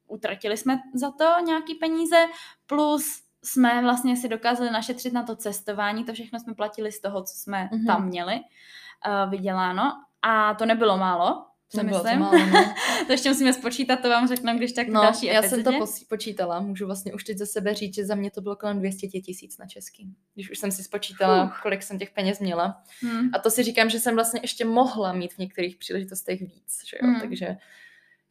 [0.07, 2.25] utratili jsme za to nějaký peníze,
[2.67, 7.23] plus jsme vlastně si dokázali našetřit na to cestování, to všechno jsme platili z toho,
[7.23, 7.85] co jsme Mhm.
[7.85, 9.91] tam měli uh, vyděláno.
[10.21, 12.19] A to nebylo málo, si Nebylo to myslím.
[12.19, 12.73] málo, no.
[13.07, 15.77] to ještě musíme spočítat, to vám řekneme, když tak No, další já jsem epizodě.
[15.77, 18.55] to pos- počítala, můžu vlastně už teď za sebe říct, že za mě to bylo
[18.55, 20.15] kolem 200 tisíc na český.
[20.33, 21.59] Když už jsem si spočítala, Fuh.
[21.63, 22.83] kolik jsem těch peněz měla.
[23.01, 23.29] Hmm.
[23.33, 26.97] A to si říkám, že jsem vlastně ještě mohla mít v některých příležitostech víc, že
[27.01, 27.07] jo?
[27.07, 27.19] Mm.
[27.19, 27.57] Takže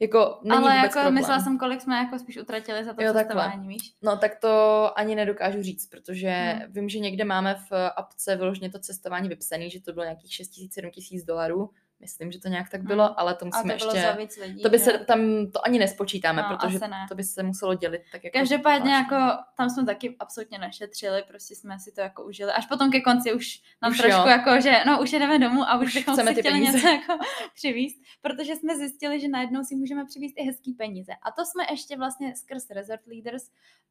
[0.02, 1.14] jako není Ale vůbec jako problém.
[1.14, 3.94] myslela jsem, kolik jsme jako spíš utratili za to Jo, cestování, víš?
[4.02, 6.72] No tak to ani nedokážu říct, protože Hmm.
[6.72, 10.48] vím, že někde máme v apce vyloženě to cestování vypsané, že to bylo nějakých 6
[10.48, 11.70] tisíc, 7 tisíc dolarů.
[12.00, 13.14] Myslím, že to nějak tak bylo, Hmm.
[13.16, 14.08] ale to A musíme to bylo ještě...
[14.08, 14.62] za víc lidí.
[14.62, 15.20] To by se tam,
[15.52, 17.06] to ani nespočítáme, No, protože ne.
[17.08, 19.16] to by se muselo dělit tak jako Každopádně jako
[19.56, 22.52] tam jsme taky absolutně nešetřili, prostě jsme si to jako užili.
[22.52, 24.26] Až potom ke konci už nám Už trošku jo.
[24.28, 26.72] jako, že no už jdeme domů a už, Už bychom chceme si ty chtěli peníze.
[26.76, 31.12] něco jako přivízt, protože jsme zjistili, že najednou si můžeme přivízt i hezký peníze.
[31.22, 33.42] A to jsme ještě vlastně skrz Resort Leaders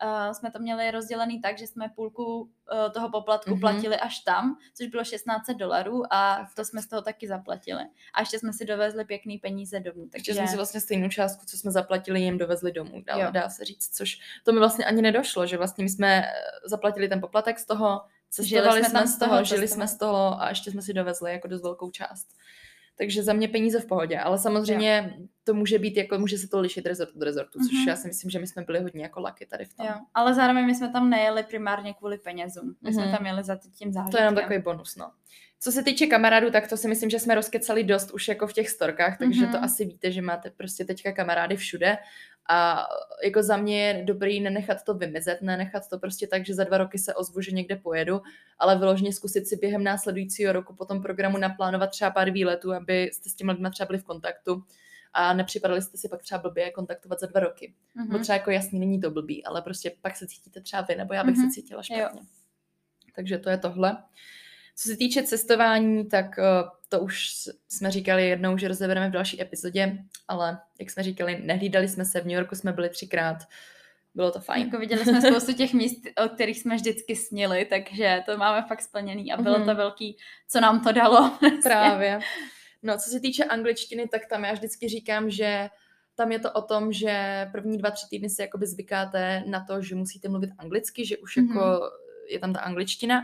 [0.04, 2.50] uh, jsme to měli rozdělený tak, že jsme půlku uh,
[2.94, 3.58] toho poplatku Mhm.
[3.58, 3.62] mm-hmm.
[3.62, 7.84] platili až tam, což bylo 1600 dolarů a to jsme z toho taky zaplatili.
[8.14, 10.08] A ještě jsme si dovezli pěkný peníze domů.
[10.12, 13.28] Takže Takže jsme si vlastně stejnou částku, co jsme zaplatili, jim dovezli domů, dá, Jo.
[13.32, 16.32] dá se říct, což to mi vlastně ani nedošlo, že vlastně my jsme eh,
[16.66, 19.98] zaplatili ten poplatek z toho, cestovali jsme jsme, tam z toho, toho, žili jsme z
[19.98, 22.28] toho a ještě jsme si dovezli jako dost velkou část.
[22.98, 26.60] Takže za mě peníze v pohodě, ale samozřejmě to může být, jako může se to
[26.60, 27.90] lišit rezort od rezortu, což Mhm.
[27.90, 29.86] já si myslím, že my jsme byli hodně jako laky tady v tom.
[29.86, 32.76] Jo, ale zároveň my jsme tam nejeli primárně kvůli penězům.
[32.82, 33.16] My jsme Mhm.
[33.18, 34.12] tam jeli za tím zážitkem.
[34.12, 35.12] To je jenom takový bonus, no.
[35.62, 38.54] Co se týče kamarádů, tak to si myslím, že jsme rozkecali dost už jako v
[38.54, 39.52] těch storkách, takže Mhm.
[39.52, 41.98] to asi víte, že máte prostě teďka kamarády všude
[42.50, 42.86] a
[43.24, 46.78] jako za mě je dobrý nenechat to vymizet, nenechat to prostě tak, že za dva
[46.78, 48.22] roky se ozvu, že někde pojedu,
[48.60, 53.04] ale vyloženě zkusit si během následujícího roku po tom programu naplánovat třeba pár výletů, aby
[53.14, 54.64] jste s těmi lidmi třeba byli v kontaktu
[55.14, 57.74] a nepřipadali jste si pak třeba blbě kontaktovat za dva roky.
[57.96, 58.06] Mhm.
[58.08, 58.12] Mm-hmm.
[58.12, 61.14] Bo třeba jako jasný, není to blbý, ale prostě pak se cítíte třeba vy, nebo
[61.14, 61.40] já bych mm-hmm.
[61.40, 61.50] Mhm.
[61.50, 62.22] se cítila špatně.
[63.16, 63.98] Takže to je tohle.
[64.82, 67.30] Co se týče cestování, tak uh, to už
[67.70, 72.22] jsme říkali jednou, že rozebereme v další epizodě, ale jak jsme říkali, nehlídali jsme se,
[72.22, 73.38] v New Yorku jsme byli třikrát,
[74.16, 74.66] bylo to fajn.
[74.66, 78.82] Jako viděli jsme spoustu těch míst, o kterých jsme vždycky snili, takže to máme fakt
[78.82, 79.68] splněný a bylo Mhm.
[79.68, 81.38] to velký, co nám to dalo.
[81.64, 82.20] Právě.
[82.84, 85.70] No, co se týče angličtiny, tak tam já vždycky říkám, že
[86.16, 89.82] tam je to o tom, že první dva, tři týdny si jakoby zvykáte na to,
[89.82, 91.48] že musíte mluvit anglicky, že už mm-hmm.
[91.48, 91.82] jako
[92.30, 93.22] je tam ta angličtina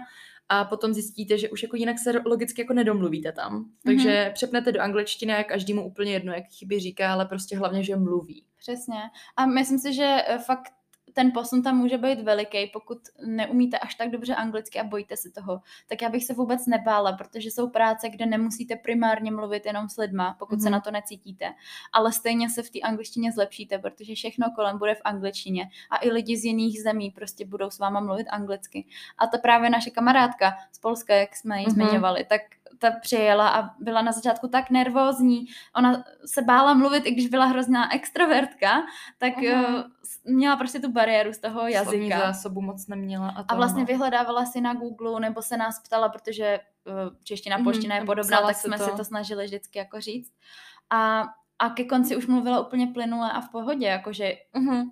[0.49, 3.65] a potom zjistíte, že už jako jinak se logicky jako nedomluvíte tam.
[3.85, 4.33] Takže mm-hmm.
[4.33, 8.45] přepnete do angličtiny a každému úplně jedno, jak chyby říká, ale prostě hlavně, že mluví.
[8.57, 8.99] Přesně.
[9.37, 10.73] A myslím si, že eh, fakt
[11.15, 15.31] ten posun tam může být veliký, pokud neumíte až tak dobře anglicky a bojíte se
[15.31, 19.89] toho, tak já bych se vůbec nebála, protože jsou práce, kde nemusíte primárně mluvit jenom
[19.89, 20.63] s lidma, pokud mm-hmm.
[20.63, 20.71] se mhm.
[20.71, 21.53] na to necítíte,
[21.93, 26.09] ale stejně se v té angličtině zlepšíte, protože všechno kolem bude v angličtině a i
[26.09, 28.85] lidi z jiných zemí prostě budou s váma mluvit anglicky.
[29.17, 31.73] A to právě naše kamarádka z Polska, jak jsme ji mm-hmm.
[31.73, 32.41] zmiňovali, tak
[32.79, 35.45] ta přijela a byla na začátku tak nervózní.
[35.75, 38.83] Ona se bála mluvit, i když byla hrozná extrovertka,
[39.17, 39.89] tak uh-huh.
[40.25, 41.89] měla prostě tu bariéru z toho jazyka.
[41.89, 43.29] Slovní zásobu moc neměla.
[43.29, 43.85] A, a vlastně no.
[43.85, 48.41] vyhledávala si na Google, nebo se nás ptala, protože uh, čeština, polština mm-hmm, je podobná,
[48.41, 48.83] tak jsme to.
[48.83, 50.31] si to snažili vždycky jako říct.
[50.89, 51.23] A,
[51.59, 54.85] a ke konci už mluvila úplně plynule a v pohodě, jakože uh-huh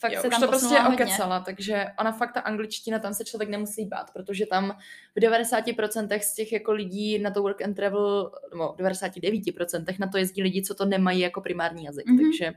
[0.00, 1.04] fakt jo, se tam to prostě hodně.
[1.04, 4.76] okecala, takže ona fakt ta angličtina, tam se člověk nemusí bát, protože tam
[5.16, 10.06] v 90% z těch jako lidí na to work and travel, nebo v 99% na
[10.06, 12.30] to jezdí lidi, co to nemají jako primární jazyk, mm-hmm.
[12.30, 12.52] takže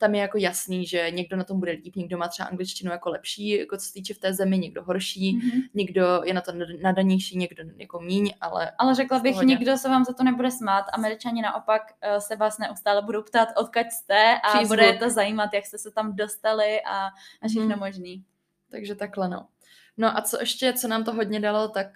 [0.00, 3.10] tam je jako jasný, že někdo na tom bude líp, někdo má třeba angličtinu jako
[3.10, 5.62] lepší, jako co se týče v té zemi, někdo horší, mm-hmm.
[5.74, 8.72] někdo je na to nadanější, někdo jako míň, ale...
[8.78, 9.46] Ale řekla bych, pohodě.
[9.46, 10.84] nikdo se vám za to nebude smát.
[10.92, 14.78] Američani naopak uh, se vás neustále budou ptát, odkud jste a Přízvuk.
[14.78, 17.06] bude to zajímat, jak jste se tam dostali a,
[17.42, 17.78] a všechno mm.
[17.78, 18.24] možný.
[18.70, 19.46] Takže takhle no.
[19.96, 21.86] No a co ještě, co nám to hodně dalo, tak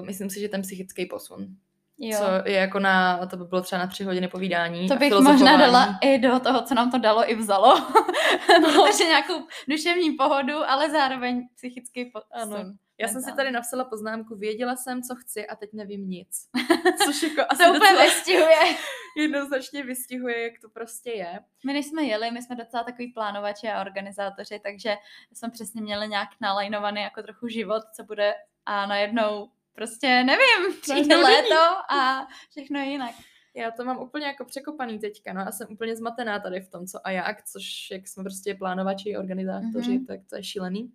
[0.00, 1.56] uh, myslím si, že ten psychický posun.
[1.98, 2.18] Jo.
[2.18, 4.88] Co je jako na, to by bylo třeba na tři hodiny povídání.
[4.88, 7.78] To bych možná dala i do toho, co nám to dalo i vzalo.
[8.62, 8.82] no.
[8.84, 12.12] Takže nějakou duševní pohodu, ale zároveň psychický.
[12.32, 12.56] Ano.
[12.98, 16.48] Já jsem si tady napsala poznámku, věděla jsem, co chci a teď nevím nic.
[17.04, 18.58] Což jako asi to úplně vystihuje.
[19.16, 21.40] Jednoznačně vystihuje, jak to prostě je.
[21.66, 24.96] My než jsme jeli, my jsme docela takový plánovači a organizátoři, takže
[25.32, 28.34] jsme přesně měli nějak nalajnovaný jako trochu život, co bude
[28.66, 33.14] a najednou prostě nevím, přijde léto a všechno je jinak.
[33.56, 36.86] Já to mám úplně jako překopaný teďka, no já jsem úplně zmatená tady v tom,
[36.86, 40.06] co a jak, což jak jsme prostě plánovači, organizátoři, mm-hmm.
[40.06, 40.92] tak to je šílený.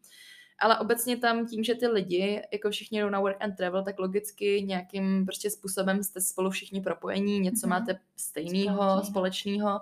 [0.62, 4.00] Ale obecně tam tím, že ty lidi, jako všichni jdou na work and travel, tak
[4.00, 7.70] logicky nějakým prostě způsobem jste spolu všichni propojení, něco mm-hmm.
[7.70, 9.80] máte stejného, společného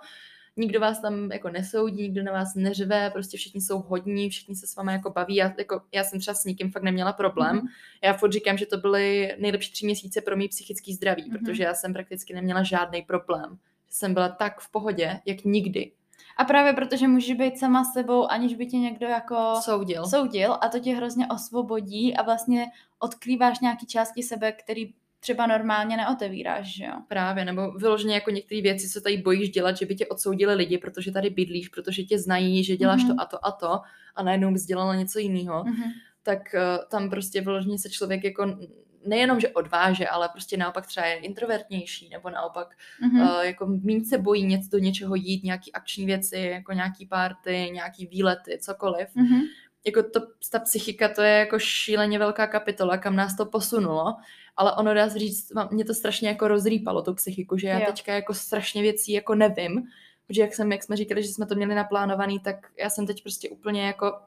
[0.58, 4.68] nikdo vás tam jako nesoudí, nikdo na vás neřve, prostě všichni jsou hodní, všichni se
[4.68, 5.36] s vámi jako baví.
[5.36, 7.60] Já, jako, já jsem třeba s nikým fakt neměla problém.
[7.60, 7.68] Mm-hmm.
[8.04, 11.40] Já furt říkám, že to byly nejlepší tři měsíce pro mý psychický zdraví, mm-hmm.
[11.40, 13.58] protože já jsem prakticky neměla žádný problém.
[13.90, 15.92] Jsem byla tak v pohodě, jak nikdy.
[16.38, 20.06] A právě protože můžeš být sama sebou, aniž by tě někdo jako soudil.
[20.06, 22.66] soudil a to tě hrozně osvobodí a vlastně
[23.00, 26.94] odkrýváš nějaký části sebe, který třeba normálně neotevíráš, že jo?
[27.08, 30.78] Právě, nebo vyloženě jako některé věci, co tady bojíš dělat, že by tě odsoudili lidi,
[30.78, 33.16] protože tady bydlíš, protože tě znají, že děláš mm-hmm.
[33.16, 33.80] to a to a to
[34.16, 35.92] a najednou bys dělala něco jiného, mm-hmm.
[36.24, 38.58] tak uh, tam prostě vyloženě se člověk jako
[39.06, 42.68] nejenom, že odváže, ale prostě naopak třeba je introvertnější, nebo naopak
[43.04, 43.38] mm-hmm.
[43.38, 47.70] uh, jako méně se bojí něco do něčeho jít, nějaký akční věci, jako nějaký party,
[47.74, 49.08] nějaký výlety, cokoliv.
[49.16, 49.42] Mm-hmm.
[49.88, 50.20] Jako to,
[50.52, 54.16] ta psychika, to je jako šíleně velká kapitola, kam nás to posunulo
[54.58, 57.86] ale ono dá se říct, mě to strašně jako rozrýpalo, tu psychiku, že já jo.
[57.86, 59.84] teďka jako strašně věcí jako nevím,
[60.28, 63.24] protože jak, jsem, jak jsme říkali, že jsme to měli naplánovaný, tak já jsem teď
[63.24, 64.20] prostě úplně jako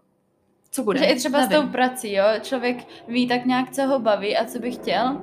[0.71, 0.99] co bude?
[0.99, 1.59] Že i třeba nevím.
[1.59, 2.77] s tou prací, jo, člověk
[3.09, 5.21] ví tak nějak, co ho baví a co by chtěl.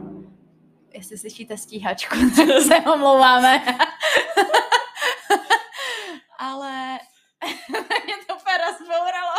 [0.93, 3.63] Jestli slyšíte stíhačku, tak se omlouváme.
[6.39, 6.99] ale
[8.05, 9.33] mě to úplně rozbouralo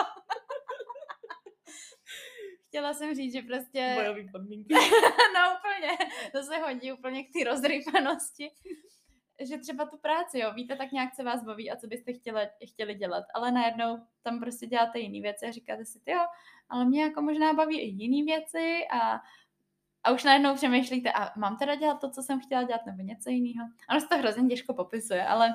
[2.68, 3.92] chtěla jsem říct, že prostě...
[3.94, 4.74] Bojový podmínky.
[5.34, 8.50] no úplně, to se hodí úplně k té rozrypanosti.
[9.40, 12.48] Že třeba tu práci, jo, víte tak nějak, co vás baví a co byste chtěli,
[12.68, 16.26] chtěli dělat, ale najednou tam prostě děláte jiné věci a říkáte si, jo,
[16.68, 19.20] ale mě jako možná baví i jiné věci a,
[20.04, 23.30] a už najednou přemýšlíte, a mám teda dělat to, co jsem chtěla dělat, nebo něco
[23.30, 23.68] jiného.
[23.90, 25.54] Ono se to hrozně těžko popisuje, ale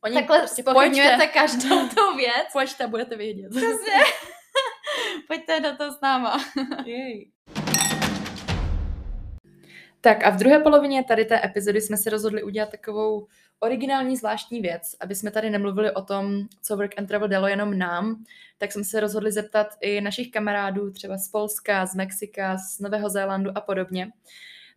[0.00, 2.52] Oni takhle prostě spochybňujete každou tu věc.
[2.52, 3.50] Pojďte, budete vědět.
[3.50, 3.92] Přesně.
[5.28, 6.36] Pojďte do toho s náma.
[6.86, 7.30] Jej.
[10.00, 13.26] Tak a v druhé polovině tady té epizody jsme se rozhodli udělat takovou
[13.60, 17.78] originální zvláštní věc, aby jsme tady nemluvili o tom, co Work and Travel dalo jenom
[17.78, 18.24] nám,
[18.58, 23.10] tak jsme se rozhodli zeptat i našich kamarádů, třeba z Polska, z Mexika, z Nového
[23.10, 24.08] Zélandu a podobně.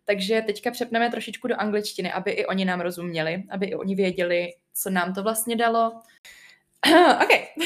[0.04, 4.48] Takže teďka přepneme trošičku do angličtiny, aby i oni nám rozuměli, aby i oni věděli,
[4.74, 6.00] co nám to vlastně dalo.
[6.86, 7.50] okay.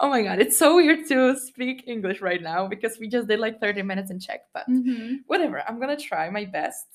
[0.00, 3.40] oh my god, it's so weird to speak English right now because we just did
[3.40, 5.16] like 30 minutes in Czech, but mm-hmm.
[5.26, 5.62] whatever.
[5.68, 6.86] I'm gonna try my best.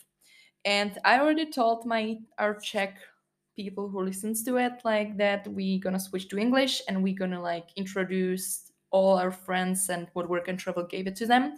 [0.66, 2.98] And I already told my our Czech
[3.56, 7.42] people who listens to it like that we're gonna switch to english and we're gonna
[7.42, 11.56] like introduce all our friends and what work and travel gave it to them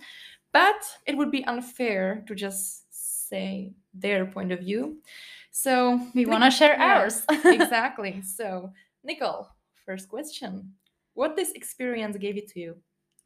[0.52, 2.84] but it would be unfair to just
[3.28, 4.98] say their point of view
[5.52, 8.72] so we want to share ours exactly so
[9.04, 9.48] nicole
[9.86, 10.74] first question.
[11.14, 12.76] What this experience gave it to you?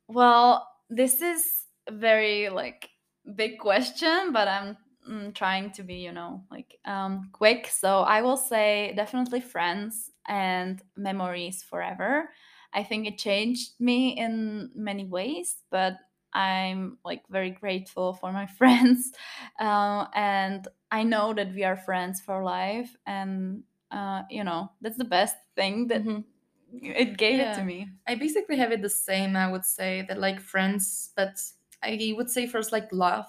[0.08, 1.46] Well this is
[1.90, 2.90] very like
[3.36, 4.78] big question but i'm
[5.10, 7.68] mm, trying to be you know like um quick.
[7.68, 12.30] So i will say definitely friends and memories forever.
[12.74, 15.94] I think it changed me in many ways but
[16.34, 19.12] i'm like very grateful for my friends.
[19.60, 24.98] Uh, and i know that we are friends for life and uh, you know that's
[24.98, 26.24] the best thing that Mhm.
[26.72, 29.36] It gave it to me I basically have it the same.
[29.36, 31.40] I would say that like friends, but
[31.84, 33.28] I would say first like love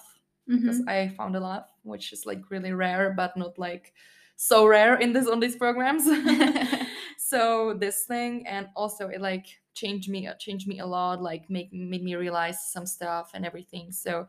[0.59, 0.87] because Mhm.
[0.87, 3.93] I found a love, which is like really rare, but not like
[4.37, 6.05] so rare in this on these programs.
[7.17, 11.21] so this thing, and also it like changed me, uh, changed me a lot.
[11.21, 13.91] Like make made me realize some stuff and everything.
[13.91, 14.27] So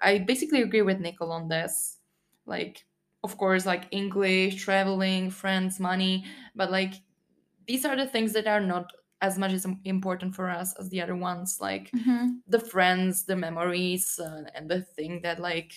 [0.00, 1.98] I basically agree with Nicole on this.
[2.46, 2.86] Like
[3.22, 6.94] of course, like English, traveling, friends, money, but like
[7.66, 11.00] these are the things that are not as much as important for us as the
[11.00, 12.40] other ones like Mhm.
[12.46, 15.72] the friends the memories uh, and the thing that like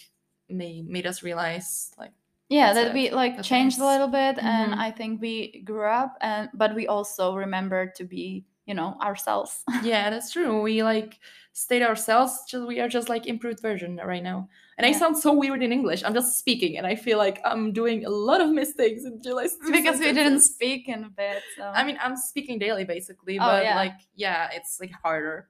[0.49, 2.13] may, made us realize like
[2.49, 4.77] yeah that we like That's changed a little bit and Mhm.
[4.79, 9.63] i think we grew up and but we also remember to be you know ourselves
[9.83, 11.19] yeah that's true we like
[11.57, 15.33] stayed ourselves just we are just like improved version right now and i sound so
[15.33, 18.51] weird in english i'm just speaking and i feel like i'm doing a lot of
[18.51, 19.33] mistakes in two
[19.71, 23.45] because we didn't speak in a bit so I mean, I'm speaking daily basically, Oh,
[23.45, 23.75] but yeah.
[23.75, 25.49] like, yeah, it's like harder.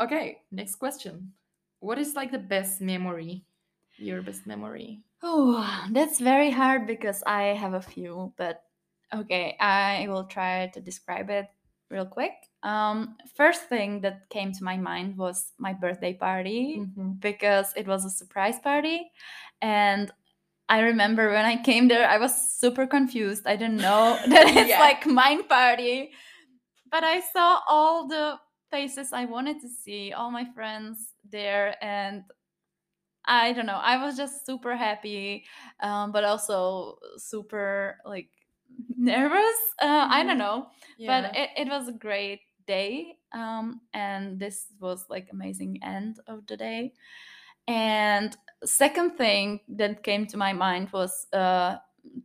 [0.00, 1.32] Okay, next question.
[1.80, 3.44] What is like the best memory?
[3.98, 5.02] Your best memory?
[5.24, 8.62] oh that's very hard because i have a few but
[9.14, 11.46] okay i will try to describe it
[11.90, 17.20] real quick um first thing that came to my mind was my birthday party Mhm.
[17.20, 19.10] because it was a surprise party
[19.60, 20.12] and
[20.68, 23.46] I remember when I came there, I was super confused.
[23.46, 24.80] I didn't know that it's Yeah.
[24.80, 26.12] like mine party.
[26.90, 28.38] But I saw all the
[28.70, 32.24] faces I wanted to see, all my friends there, and
[33.24, 33.80] I don't know.
[33.82, 35.44] I was just super happy,
[35.80, 38.28] um, but also super like
[38.96, 39.58] nervous.
[39.80, 40.38] Uh, I don't Mhm.
[40.38, 40.66] know
[40.98, 41.22] Yeah.
[41.22, 42.40] but it, it was great
[42.76, 46.92] day um, and this was like amazing end of the day.
[47.68, 51.78] And second thing that came to my mind was a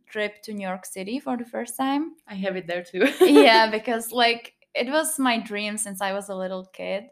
[0.06, 2.16] trip to new york city for the first time.
[2.26, 3.06] I have it there too.
[3.20, 7.04] yeah because like it was my dream since i was a little kid.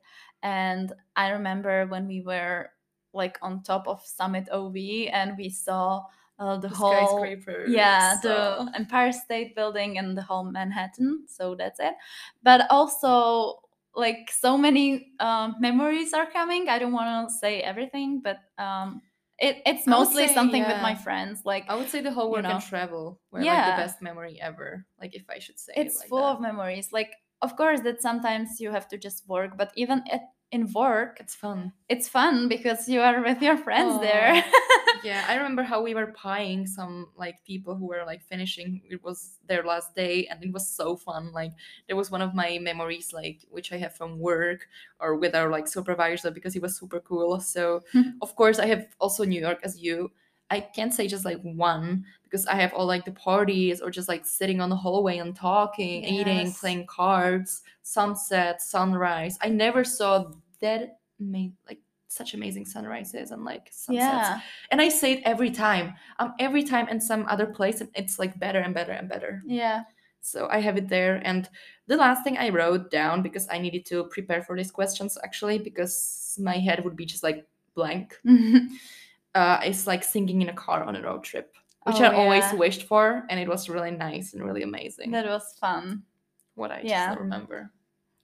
[0.42, 2.70] And i remember when we were
[3.12, 6.03] like on top of summit ov and we saw
[6.38, 7.27] uh, the, The whole
[7.66, 11.94] yeah the uh, empire state building and the whole manhattan so that's it
[12.42, 13.61] but also
[13.94, 19.01] like so many um, memories are coming i don't want to say everything but um,
[19.38, 22.42] it, it's mostly say, something with my friends like I would say the whole you
[22.42, 22.51] know.
[22.51, 24.87] and travel were like the best memory ever.
[24.99, 26.37] Like if I should say it it's like full that.
[26.37, 30.22] of memories like of course that sometimes you have to just work but even at,
[30.53, 31.73] in work It's fun.
[31.89, 34.45] it's fun because you are with your friends there
[35.05, 38.81] yeah, I remember how we were pieing some like people who were like finishing.
[38.91, 41.33] It was their last day, and it was so fun.
[41.33, 41.53] Like
[41.87, 44.67] there was one of my memories, like which I have from work
[44.99, 47.41] or with our like supervisor because he was super cool.
[47.41, 47.83] So
[48.23, 50.11] of course I have also New York as you.
[50.51, 54.09] I can't say just like one because I have all like the parties or just
[54.09, 59.39] like sitting on the hallway and talking, eating, playing cards, sunset, sunrise.
[59.41, 61.79] I never saw that made like
[62.09, 64.05] such amazing sunrises and like sunsets.
[64.05, 64.41] Yeah.
[64.71, 65.95] And i say it every time.
[66.19, 69.43] I'm every time in some other place and it's like better and better and better.
[69.47, 69.83] Yeah.
[70.21, 71.21] So i have it there.
[71.25, 71.49] And
[71.87, 75.59] the last thing i wrote down because i needed to prepare for these questions actually
[75.59, 78.19] because my head would be just like blank
[79.40, 81.49] uh, is like singing in a car on a road trip
[81.87, 85.27] which Oh, i always wished for and it was really nice and really amazing that
[85.27, 86.03] was fun
[86.61, 87.07] what i yeah.
[87.09, 87.59] just remember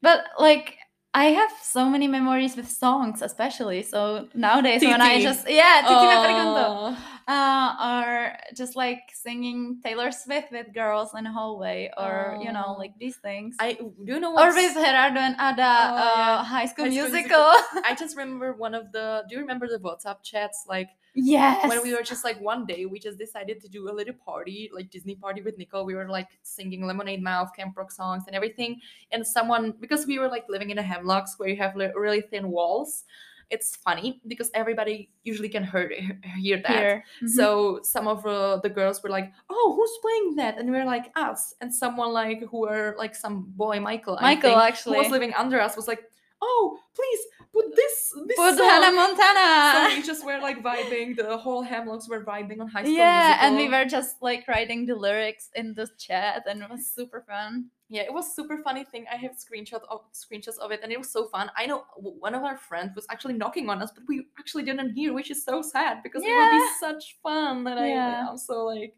[0.07, 0.69] but like
[1.15, 3.83] I have so many memories with songs, especially.
[3.83, 4.01] So
[4.33, 7.33] nowadays, when I just yeah, Titi me pregunto, Oh.
[7.37, 12.65] uh, or just like singing Taylor Swift with girls in a hallway, or you know,
[12.73, 12.79] Oh.
[12.81, 16.45] like these things, i do you know or with Gerardo and Ada, Oh, uh, yeah.
[16.55, 17.49] High School High School Musical.
[17.85, 19.07] I just remember one of the.
[19.29, 20.65] Do you remember the WhatsApp chats?
[20.67, 23.93] Like yes, when we were just like one day, we just decided to do a
[23.93, 25.85] little party, like Disney party with Nicole.
[25.85, 28.81] We were like singing Lemonade Mouth, Camp Rock songs, and everything.
[29.11, 32.21] And someone, because we were like living in a hemlocks where you have li- really
[32.23, 33.05] thin walls,
[33.51, 35.93] it's funny because everybody usually can hear
[36.39, 37.03] hear that.
[37.21, 37.29] Mhm.
[37.29, 40.87] So some of uh, the girls were like, "Oh, who's playing that?" And we were
[40.87, 44.61] like, "Us." And someone like who were like some boy, Michael, I Michael, think, who
[44.61, 44.99] actually.
[44.99, 46.01] was living under us, was like,
[46.41, 47.21] "Oh, please
[47.53, 49.97] put this this Put song." Hannah So Montana.
[49.97, 51.17] we just were like vibing.
[51.17, 54.87] The whole Hemlocks were vibing on High School yeah, and we were just like writing
[54.87, 57.71] the lyrics in the chat, and it was super fun.
[57.89, 59.05] Yeah, it was super funny thing.
[59.13, 61.51] I have screenshot of screenshots of it, and it was so fun.
[61.57, 64.95] I know one of our friends was actually knocking on us, but we actually didn't
[64.95, 67.67] hear, which is so sad because it would be such fun.
[67.67, 68.25] And Yeah.
[68.27, 68.95] I, I'm so like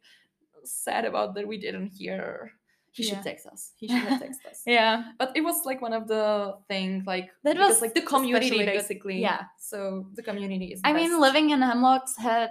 [0.63, 2.53] sad about that we didn't hear.
[2.95, 3.73] He should text us.
[3.77, 4.63] He should have texted us.
[4.67, 8.65] Yeah, But it was like one of the things like That was like the community
[8.65, 9.21] basically.
[9.21, 9.43] Yeah.
[9.59, 10.81] So the community is.
[10.85, 12.51] I mean, living in Hemlocks had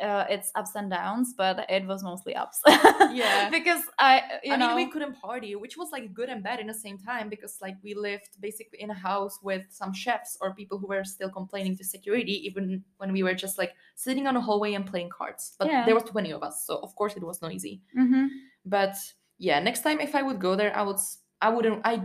[0.00, 2.60] uh, its ups and downs, but it was mostly ups.
[3.12, 3.50] Yeah.
[3.50, 6.58] because I, you I know, mean, we couldn't party, which was like good and bad
[6.60, 10.38] in the same time because like we lived basically in a house with some chefs
[10.40, 14.26] or people who were still complaining to security, even when we were just like sitting
[14.26, 15.54] on a hallway and playing cards.
[15.58, 15.84] But Yeah.
[15.86, 17.82] there was 20 of us, so of course it was noisy.
[17.98, 18.28] Mhm.
[18.64, 18.94] But
[19.40, 20.98] yeah, next time if I would go there, I would
[21.40, 22.02] I wouldn't I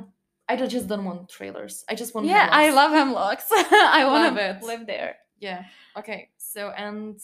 [0.47, 1.83] I just don't want trailers.
[1.89, 3.45] I just want yeah, I love Hemlocks.
[3.51, 5.17] I want to live there.
[5.39, 5.65] Yeah.
[5.97, 6.29] Okay.
[6.37, 7.19] So and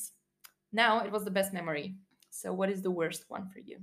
[0.74, 1.96] now it was the best memory.
[2.30, 3.78] So what is the worst one for you?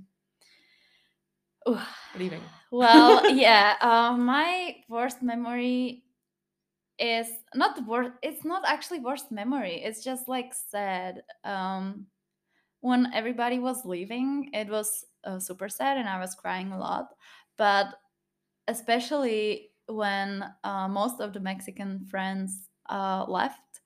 [1.67, 1.79] Ooh.
[2.17, 2.41] Leaving.
[2.71, 6.03] Well, yeah, uh, my worst memory
[6.99, 8.11] is not the worst.
[8.21, 9.81] It's not actually worst memory.
[9.83, 11.23] It's just like sad.
[11.43, 12.05] Um,
[12.81, 17.15] when everybody was leaving, it was uh, super sad, and I was crying a lot.
[17.57, 17.95] But
[18.67, 23.81] especially when uh, most of the Mexican friends uh, left,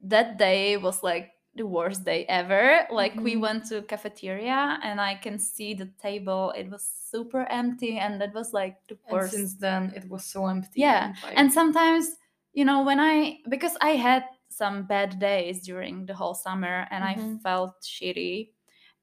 [0.00, 2.86] that day was like the worst day ever.
[2.90, 3.40] Like we Mhm.
[3.40, 6.52] went to cafeteria and I can see the table.
[6.56, 9.32] It was super empty and that was like the And worst.
[9.32, 10.80] since then it was so empty.
[10.80, 12.16] Yeah, like- and sometimes,
[12.52, 17.04] you know, when I because I had some bad days during the whole summer and
[17.04, 17.40] I Mhm.
[17.42, 18.52] felt shitty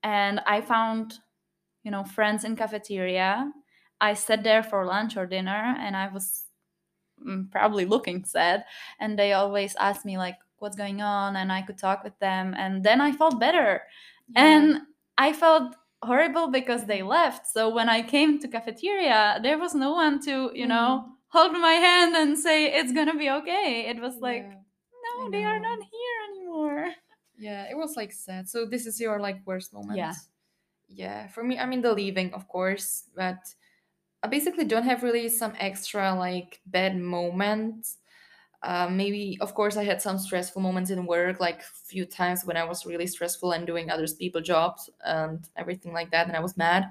[0.03, 1.19] and I found,
[1.85, 3.51] you know, friends in cafeteria.
[4.01, 6.45] I sat there for lunch or dinner and I was
[7.25, 8.65] mm, probably looking sad
[8.99, 12.53] and they always asked me like what's going on and I could talk with them
[12.57, 13.83] and then I felt better.
[14.35, 14.45] Yeah.
[14.47, 14.81] And
[15.17, 17.47] I felt horrible because they left.
[17.47, 21.73] So when I came to cafeteria, there was no one to, you know, hold my
[21.73, 23.85] hand and say it's gonna be okay.
[23.87, 24.59] It was like, Yeah.
[25.05, 26.87] no, they are not here anymore.
[27.37, 28.49] Yeah, it was like sad.
[28.49, 29.97] So this is your like worst moment.
[29.97, 30.13] Yeah.
[30.87, 31.27] Yeah.
[31.27, 33.37] For me, I mean the leaving, of course, but
[34.23, 37.97] I basically don't have really some extra like bad moments.
[38.63, 42.57] Uh, maybe, of course, I had some stressful moments in work, like few times when
[42.57, 46.41] I was really stressful and doing other people jobs and everything like that, and I
[46.41, 46.85] was mad.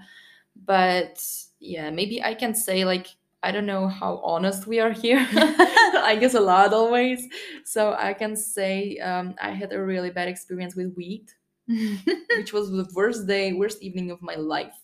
[0.57, 1.25] But
[1.61, 3.09] yeah, maybe I can say like
[3.43, 5.27] I don't know how honest we are here.
[5.33, 7.27] I guess a lot always.
[7.65, 11.31] So I can say um, I had a really bad experience with weed,
[11.67, 14.75] which was the worst day, worst evening of my life.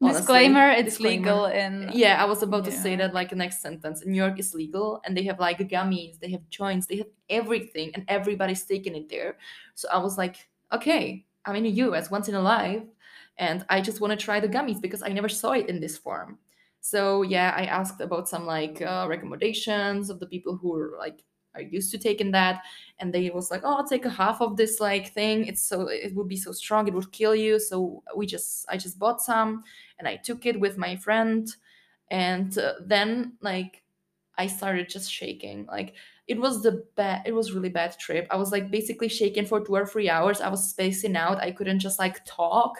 [0.00, 0.20] honestly.
[0.20, 1.20] Disclaimer, it's Disclaimer.
[1.20, 4.04] legal in Yeah, I was about to say that like the next sentence.
[4.04, 7.90] New York is legal and they have like gummies, they have joints, they have everything,
[7.94, 9.38] and everybody's taking it there.
[9.74, 12.82] So I was like, okay, I'm in the US once in a life,
[13.38, 15.96] and I just want to try the gummies because I never saw it in this
[15.98, 16.38] form.
[16.80, 21.24] So yeah, I asked about some like uh, recommendations of the people who are like
[21.54, 22.62] are used to taking that,
[22.98, 25.46] and they was like, oh, I'll take a half of this like thing.
[25.46, 27.58] It's so it would be so strong, it would kill you.
[27.58, 29.62] So we just I just bought some
[29.98, 31.48] and I took it with my friend,
[32.10, 33.82] and uh, then like
[34.36, 35.66] I started just shaking.
[35.66, 35.94] Like
[36.26, 37.22] it was the bad.
[37.26, 38.26] It was really bad trip.
[38.30, 40.40] I was like basically shaking for two or three hours.
[40.40, 41.38] I was spacing out.
[41.38, 42.78] I couldn't just like talk,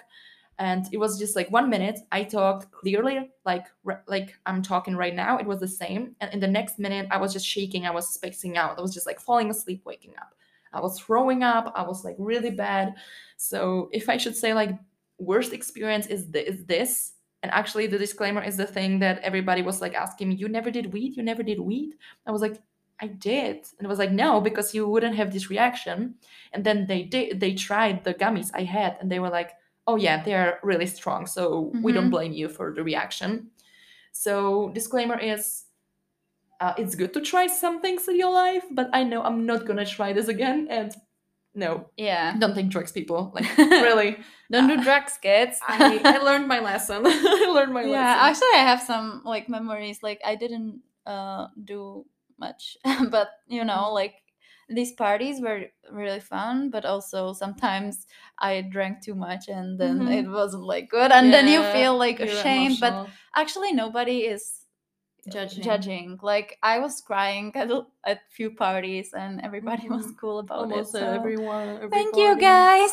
[0.58, 3.66] and it was just like one minute I talked clearly, like
[4.06, 5.38] like I'm talking right now.
[5.38, 7.86] It was the same, and in the next minute I was just shaking.
[7.86, 8.78] I was spacing out.
[8.78, 10.34] I was just like falling asleep, waking up.
[10.72, 11.72] I was throwing up.
[11.74, 12.94] I was like really bad.
[13.36, 14.76] So if I should say like
[15.18, 19.62] worst experience is th- is this and actually the disclaimer is the thing that everybody
[19.62, 21.94] was like asking me you never did weed you never did weed
[22.26, 22.60] i was like
[23.00, 26.14] i did and it was like no because you wouldn't have this reaction
[26.52, 29.52] and then they did they tried the gummies i had and they were like
[29.86, 32.10] oh yeah they're really strong so we don't Mhm.
[32.10, 33.50] blame you for the reaction
[34.12, 35.64] so disclaimer is
[36.60, 39.66] uh, it's good to try some things in your life but i know i'm not
[39.66, 40.94] gonna try this again and
[41.54, 42.36] no yeah.
[42.38, 44.16] don't take drugs people like really
[44.50, 45.58] Don't do drugs, kids.
[45.66, 47.02] I, I learned my lesson.
[47.06, 48.28] I learned my yeah, lesson.
[48.28, 50.02] actually, I have some like memories.
[50.02, 52.04] Like I didn't uh do
[52.38, 52.76] much,
[53.10, 53.94] but you know, Mm-hmm.
[54.04, 54.14] like
[54.68, 56.70] these parties were really fun.
[56.70, 58.06] But also sometimes
[58.38, 60.12] I drank too much, and then Mhm.
[60.24, 62.78] it wasn't like good, and then you feel like ashamed.
[62.80, 64.60] But actually, nobody is
[65.26, 65.64] Judging.
[65.64, 66.18] judging.
[66.20, 70.16] Like I was crying at a at few parties, and everybody was Mhm.
[70.20, 70.98] cool about Almost it.
[71.00, 71.68] so everyone.
[71.80, 72.92] every Thank you, guys.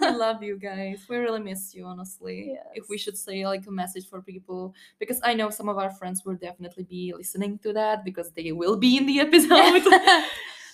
[0.00, 1.06] we love you guys.
[1.08, 2.58] We really miss you, honestly.
[2.74, 5.90] If we should say like a message for people, because I know some of our
[5.90, 9.86] friends will definitely be listening to that because they will be in the episode.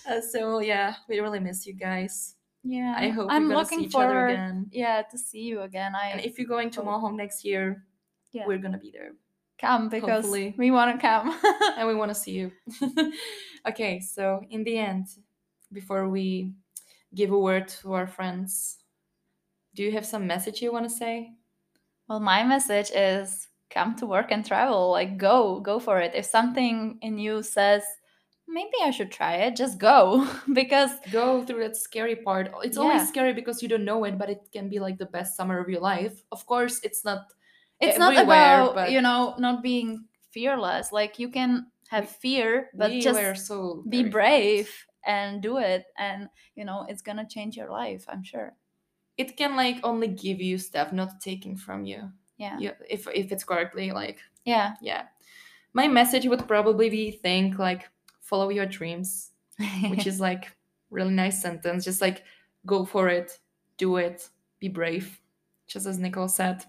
[0.07, 2.35] Uh, so yeah, we really miss you guys.
[2.63, 4.29] yeah, I hope I'm looking see each other forward.
[4.31, 4.67] again.
[4.71, 5.95] Yeah, to see you again.
[5.95, 7.83] I And if you're going to Mohom next year,
[8.31, 8.45] Yeah.
[8.47, 9.11] we're gonna be there
[9.57, 10.53] come because hopefully.
[10.57, 11.33] we want to come.
[11.77, 12.51] and we want to see you.
[13.67, 15.07] okay, so in the end,
[15.71, 16.51] before we
[17.13, 18.77] give a word to our friends,
[19.73, 21.31] do you have some message you want to say?
[22.07, 24.91] well, my message is come to work and travel.
[24.91, 26.13] Like go, go for it.
[26.13, 27.83] If something in you says
[28.47, 32.51] maybe I should try it, just go because go through that scary part.
[32.63, 32.83] It's Yeah.
[32.83, 35.59] always scary because you don't know it, but it can be like the best summer
[35.59, 36.23] of your life.
[36.31, 37.31] Of course, it's not.
[37.81, 40.91] it's not about but you know not being fearless.
[40.91, 44.69] Like you can have fear, but we just so be brave
[45.05, 48.55] and do it and you know it's gonna change your life i'm sure
[49.17, 52.11] It can like only give you stuff, not taking from you.
[52.37, 55.07] yeah Yeah, if if it's correctly like yeah yeah.
[55.73, 57.89] My message would probably be think like
[58.29, 59.31] follow your dreams,
[59.89, 60.51] which is like
[60.89, 61.85] really nice sentence.
[61.85, 62.23] Just like
[62.65, 63.39] go for it,
[63.77, 65.19] do it, be brave,
[65.67, 66.65] just as Nicole said.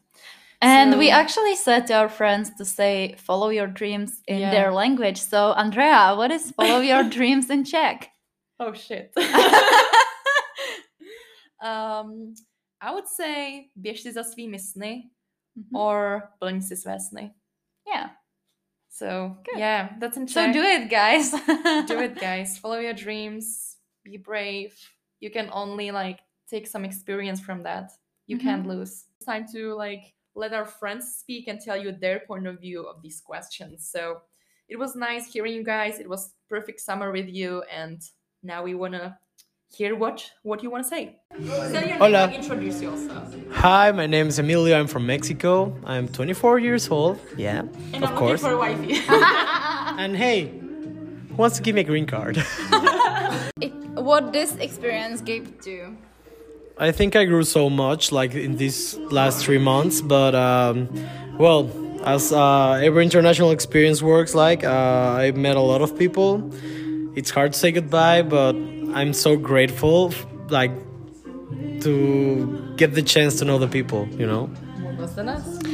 [0.62, 4.50] and we actually said to our friends to say follow your dreams in Yeah.
[4.50, 8.08] their language so andrea what is follow your dreams in czech
[8.58, 9.12] Oh shit.
[11.62, 12.34] um,
[12.80, 15.10] I would say běž si za svými sny
[15.56, 15.76] Mhm.
[15.76, 17.30] or plň si své sny.
[17.86, 18.10] yeah
[18.96, 19.58] So Good.
[19.58, 21.30] yeah, that's in so do it guys
[21.86, 22.56] do it, guys.
[22.56, 23.76] Follow your dreams.
[24.02, 24.74] Be brave.
[25.20, 27.90] You can only like take some experience from that.
[28.26, 28.78] You can't mm-hmm.
[28.78, 29.04] lose.
[29.18, 32.84] It's time to like let our friends speak and tell you their point of view
[32.84, 33.86] of these questions.
[33.86, 34.22] So
[34.66, 35.98] it was nice hearing you guys.
[35.98, 38.00] It was perfect summer with you, and
[38.42, 39.18] now we wanna
[39.68, 41.16] hear what what you wanna say.
[41.38, 42.26] Say your Hola.
[42.26, 43.34] name and introduce yourself.
[43.52, 44.78] Hi, my name is Emilio.
[44.78, 45.76] I'm from Mexico.
[45.84, 47.18] I'm 24 years old.
[47.36, 47.60] Yeah,
[47.92, 48.42] And of I'm course.
[48.42, 49.00] looking for a wifey.
[50.02, 50.48] and hey,
[51.28, 52.36] who wants to give me a green card?
[53.94, 55.96] what this experience gave to you
[56.78, 60.02] I think I grew so much, like in these last three months.
[60.02, 60.90] But um,
[61.38, 61.70] well,
[62.04, 66.52] as uh, every international experience works, like uh, I met a lot of people.
[67.16, 68.52] It's hard to say goodbye, but
[68.96, 70.12] I'm so grateful,
[70.48, 70.72] like
[71.84, 74.08] to get the chance to know the people.
[74.20, 74.42] You know.
[74.82, 75.64] what was the next?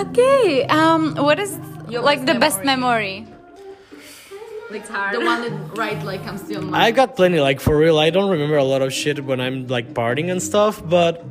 [0.00, 1.52] okay um what is
[1.88, 3.16] Your like best the best memory.
[3.20, 3.36] memory
[4.70, 6.76] Like the one that right like comes to your mind.
[6.76, 7.98] I got plenty, like for real.
[7.98, 11.24] I don't remember a lot of shit when I'm like partying and stuff, but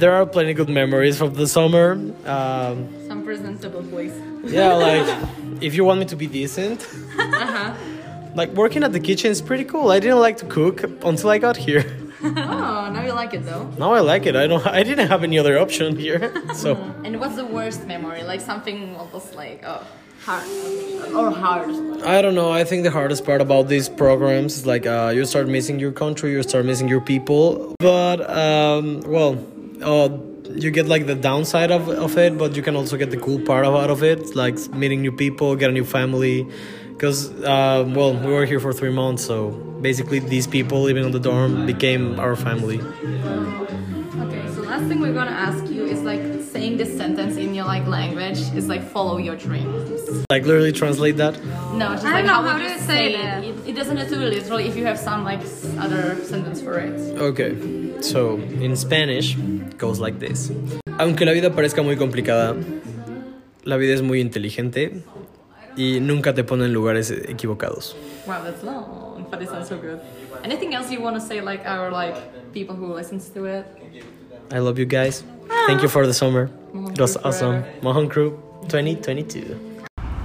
[0.00, 1.92] there are plenty good memories from the summer.
[2.24, 2.76] Um,
[3.08, 4.14] Some presentable place.
[4.44, 5.08] yeah, like
[5.66, 6.80] if you want me to be decent,
[7.18, 7.74] Uh-huh.
[8.34, 9.90] Like working at the kitchen is pretty cool.
[9.90, 11.84] I didn't like to cook until I got here.
[12.22, 13.64] Oh, now you like it though.
[13.78, 14.36] Now I like it.
[14.36, 14.66] I don't.
[14.66, 16.74] I didn't have any other option here, so.
[17.02, 18.22] And what's the worst memory?
[18.24, 19.86] Like something almost like oh
[20.26, 20.46] hard
[21.14, 21.70] or hard.
[22.02, 22.50] I don't know.
[22.50, 25.92] I think the hardest part about these programs is like uh, you start missing your
[25.92, 27.74] country, you start missing your people.
[27.78, 29.42] But um, well,
[29.82, 30.10] uh,
[30.54, 33.40] you get like the downside of, of it, but you can also get the cool
[33.40, 36.46] part of, out of it, like meeting new people, get a new family.
[37.00, 41.12] Because uh, well, we were here for three months, so basically these people living on
[41.12, 42.78] the dorm became our family.
[44.20, 46.20] Okay, so last thing we're gonna ask you is like
[46.52, 50.26] saying this sentence in your like language is like follow your dreams.
[50.30, 51.42] Like literally translate that.
[51.72, 53.44] No, just I don't how, know would how you to say that.
[53.44, 53.54] it?
[53.68, 55.40] It doesn't have to be literal if you have some like
[55.78, 56.92] other sentence for it.
[57.16, 57.56] Okay,
[58.02, 59.36] so in Spanish
[59.78, 60.52] goes like this.
[60.98, 62.54] Aunque la vida parezca muy complicada,
[63.64, 65.02] la vida es muy inteligente
[65.76, 67.94] y nunca te pone en lugares equivocados.
[68.26, 70.00] Wow, that's long, but it sounds so good.
[70.44, 72.16] Anything else you want to say like our like
[72.52, 73.66] people who listens to it?
[74.52, 75.22] I love you guys.
[75.66, 76.50] Thank you for the summer.
[76.74, 77.62] It was Crew awesome.
[77.62, 77.78] forever.
[77.82, 78.30] Mohon Crew
[78.68, 79.56] 2022.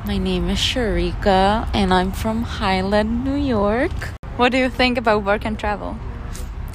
[0.06, 3.92] My name is Sharika and I'm from Highland, New York.
[4.38, 5.96] what do you think about work and travel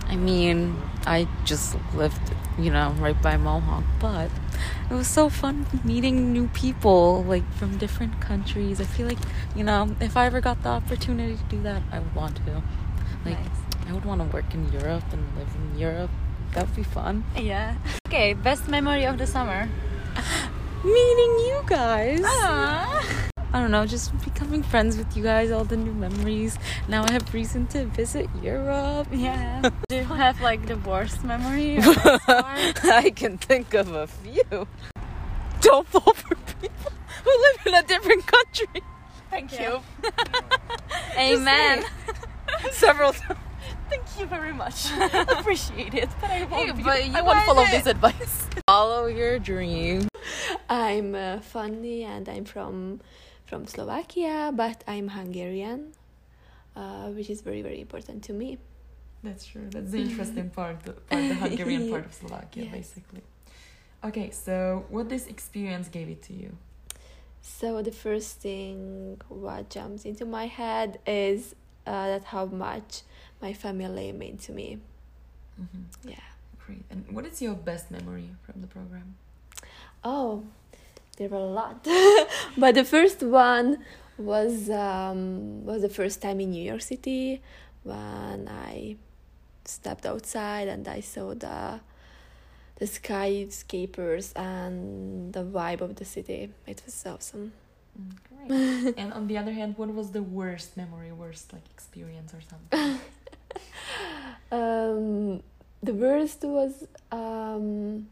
[0.08, 0.74] I mean,
[1.06, 2.18] I just lived,
[2.58, 4.30] you know, right by Mohawk, but
[4.90, 8.80] it was so fun meeting new people, like from different countries.
[8.80, 9.18] I feel like,
[9.56, 12.62] you know, if I ever got the opportunity to do that, I would want to.
[13.24, 13.38] Like,
[13.88, 16.10] I would want to work in Europe and live in Europe.
[16.54, 17.22] That would be fun.
[17.36, 17.76] yeah
[18.08, 19.68] okay best memory of the summer
[20.82, 23.26] Meeting you guys.
[23.52, 26.56] I don't know, just becoming friends with you guys, all the new memories.
[26.88, 29.08] Now I have reason to visit Europe.
[29.12, 34.68] yeah do you have like the worst memory I can think of a few.
[35.60, 36.92] Don't fall for people
[37.24, 38.82] who live in a different country.
[39.30, 39.80] Thank you.
[41.18, 41.84] Amen.
[42.70, 43.38] Several times.
[43.88, 44.86] Thank you very much.
[45.12, 46.08] Appreciate it.
[46.20, 48.46] But I won't, Hey, but you I won't follow guys- this advice.
[48.68, 50.08] Follow your dream.
[50.68, 53.00] I'm uh, Fanny and I'm from
[53.50, 55.90] from Slovakia, but I'm Hungarian,
[56.78, 58.62] uh, which is very very important to me.
[59.26, 59.66] That's true.
[59.68, 62.72] That's the interesting part, the, part, the Hungarian part of Slovakia, Yes.
[62.72, 63.26] basically.
[64.06, 66.56] Okay, so what this experience gave it to you?
[67.42, 71.52] So the first thing what jumps into my head is
[71.84, 73.02] uh, that how much
[73.42, 74.78] my family mean to me.
[75.58, 76.22] hmm Yeah.
[76.64, 76.86] Great.
[76.88, 79.18] And what is your best memory from the program?
[80.06, 80.44] Oh,
[81.20, 81.86] there were a lot,
[82.56, 83.78] but the first one
[84.16, 87.42] was um, was the first time in New York City
[87.82, 88.96] when I
[89.66, 91.80] stepped outside and I saw the
[92.76, 96.50] the skyscrapers and the vibe of the city.
[96.66, 97.52] It was awesome.
[98.00, 98.94] Mm, great.
[98.96, 103.00] and on the other hand, what was the worst memory, worst like experience or something?
[104.52, 105.42] Um,
[105.80, 108.08] the worst was um,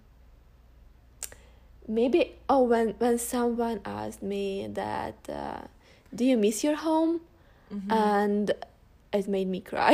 [1.89, 5.63] maybe oh when when someone asked me that uh,
[6.15, 7.21] do you miss your home
[7.73, 7.93] Mhm.
[7.93, 8.47] and
[9.13, 9.93] it made me cry.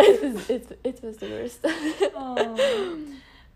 [0.00, 1.64] It was it, it was the worst.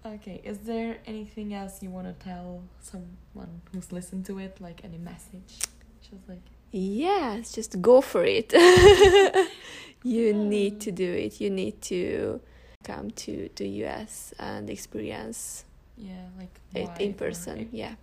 [0.05, 4.61] Okay, is there anything else you want to tell someone who's listened to it?
[4.61, 5.61] Like any message?
[6.01, 6.43] Just like,
[6.73, 8.53] yes, just go for it.
[10.03, 11.41] you need to do it.
[11.41, 12.41] You need to
[12.83, 15.65] come to to US and experience
[15.97, 17.69] yeah, like it why in or- person.
[17.73, 17.95] Yeah.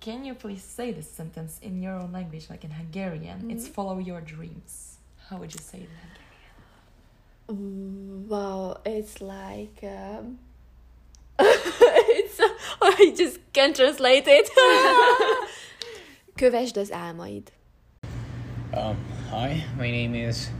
[0.00, 3.50] Can you please say this sentence in your own language, like in Hungarian?
[3.50, 3.72] It's Mhm.
[3.74, 4.98] follow your dreams.
[5.28, 5.98] How would you say it in
[7.48, 8.28] Hungarian?
[8.28, 10.38] Wow, it's like um,
[11.38, 12.40] it's
[12.82, 14.48] I just can't translate it.
[16.36, 17.50] Kövesd az álmaid.
[18.74, 18.96] Um,
[19.30, 20.50] hi, my name is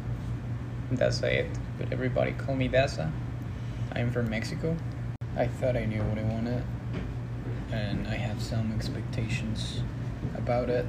[0.93, 1.49] Dasaet,
[1.79, 3.11] but everybody call me Dasa.
[3.97, 4.77] I'm from Mexico.
[5.37, 6.63] I thought I knew what I wanted,
[7.73, 9.81] and I had some expectations
[10.37, 10.85] about it.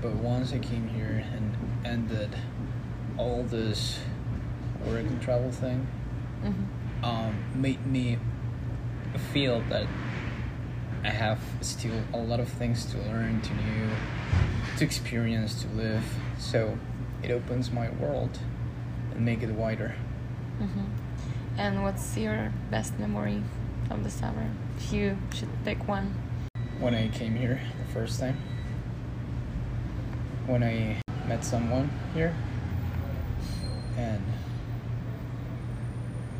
[0.00, 2.30] But once I came here and ended
[3.16, 4.00] all this
[4.84, 5.86] work and travel thing,
[6.42, 7.04] Mm-hmm.
[7.04, 8.18] um, made me
[9.32, 9.86] feel that
[11.04, 13.90] I have still a lot of things to learn, to know,
[14.78, 16.02] to experience, to live.
[16.38, 16.76] So
[17.22, 18.40] it opens my world
[19.14, 19.94] and make it wider.
[20.60, 20.84] Mm-hmm.
[21.58, 23.42] And what's your best memory
[23.90, 24.50] of the summer?
[24.78, 26.14] If you should pick one.
[26.78, 28.36] When I came here the first time,
[30.46, 32.34] when I met someone here,
[33.96, 34.22] and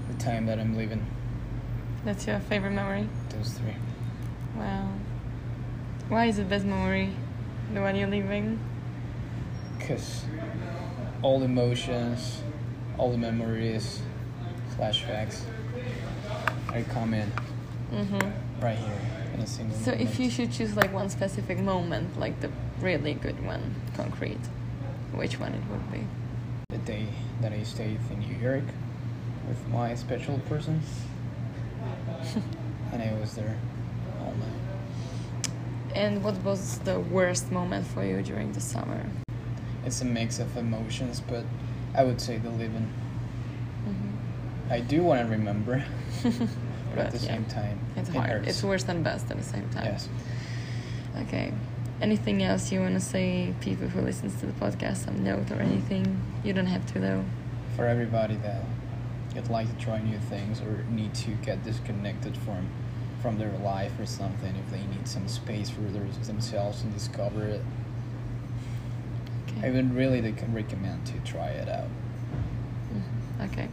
[0.08, 1.06] the time that I'm leaving,
[2.04, 3.08] That's your favorite memory?
[3.28, 3.76] those three.
[4.56, 4.88] Wow.
[6.08, 7.10] Why is it best memory?
[7.72, 8.58] The one you're leaving?
[9.78, 10.24] Because
[11.22, 12.42] all the emotions,
[12.98, 14.02] all the memories,
[14.78, 15.42] flashbacks,
[16.68, 17.30] I come in
[17.92, 18.62] Mm-hmm.
[18.64, 19.00] right here
[19.34, 22.50] in a single So if you should choose like one specific moment, like the
[22.80, 24.40] really good one, concrete,
[25.14, 26.06] which one it would be?
[26.70, 27.06] the day
[27.42, 28.64] that I stayed in New York
[29.46, 30.80] with my special person,
[32.92, 33.58] and I was there
[34.22, 35.50] all night.
[35.94, 39.04] And what was the worst moment for you during the summer?
[39.84, 41.44] It's a mix of emotions, but
[41.94, 42.90] I would say the living.
[44.72, 44.84] Mm-hmm.
[44.84, 45.84] I do want to remember,
[46.22, 46.32] but,
[46.94, 48.30] But, at the yeah, same time, It's it hard.
[48.30, 48.48] hurts.
[48.48, 49.84] It's worse than best at the same time.
[49.86, 50.08] Yes.
[51.22, 51.52] Okay.
[52.00, 55.60] Anything else you want to say, people who listens to the podcast, some note or
[55.60, 56.20] anything?
[56.42, 57.24] You don't have to though.
[57.76, 58.62] For everybody that
[59.34, 62.68] would like to try new things or need to get disconnected from
[63.22, 67.44] from their life or something, if they need some space for their, themselves and discover
[67.46, 67.62] it,
[69.62, 71.86] I would really rec- recommend to try it out.
[72.92, 73.52] Mhm.
[73.52, 73.68] Okay.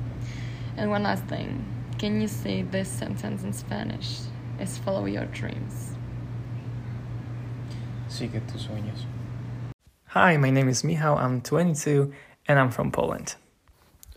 [0.80, 1.66] And one last thing.
[1.98, 4.20] Can you say this sentence in Spanish?
[4.62, 5.92] Is follow your dreams.
[8.08, 9.04] Sigue tus sueños.
[10.08, 12.14] Hi, my name is Michał, I'm 22
[12.48, 13.36] and I'm from Poland.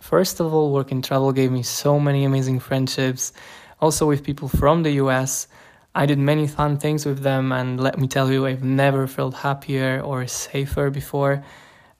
[0.00, 3.32] First of all, work and travel gave me so many amazing friendships,
[3.80, 5.48] also with people from the US.
[5.96, 9.34] I did many fun things with them, and let me tell you, I've never felt
[9.34, 11.42] happier or safer before.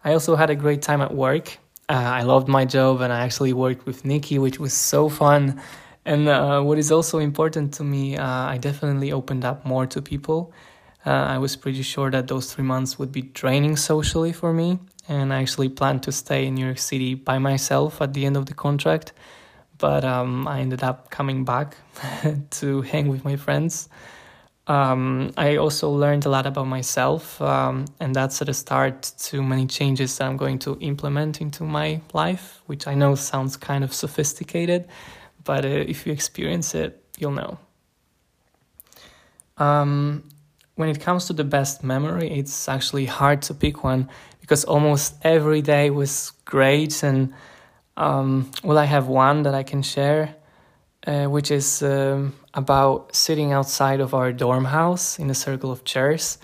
[0.04, 1.58] I also had a great time at work.
[1.88, 5.60] Uh, I loved my job, and I actually worked with Nikki, which was so fun.
[6.04, 10.02] And uh, what is also important to me, uh, I definitely opened up more to
[10.02, 10.52] people.
[11.04, 14.78] Uh, I was pretty sure that those three months would be draining socially for me,
[15.08, 18.36] and I actually planned to stay in New York City by myself at the end
[18.36, 19.12] of the contract.
[19.78, 21.76] But um, I ended up coming back
[22.50, 23.88] to hang with my friends.
[24.68, 29.42] Um, I also learned a lot about myself, um, and that's at the start to
[29.42, 33.82] many changes that I'm going to implement into my life, which I know sounds kind
[33.82, 34.88] of sophisticated,
[35.44, 37.58] but uh, if you experience it, you'll know.
[39.58, 40.28] Um,
[40.76, 44.08] when it comes to the best memory, it's actually hard to pick one
[44.40, 47.02] because almost every day was great.
[47.02, 47.34] And
[47.96, 50.34] um, well, I have one that I can share,
[51.06, 55.84] uh, which is um, about sitting outside of our dorm house in a circle of
[55.84, 56.38] chairs,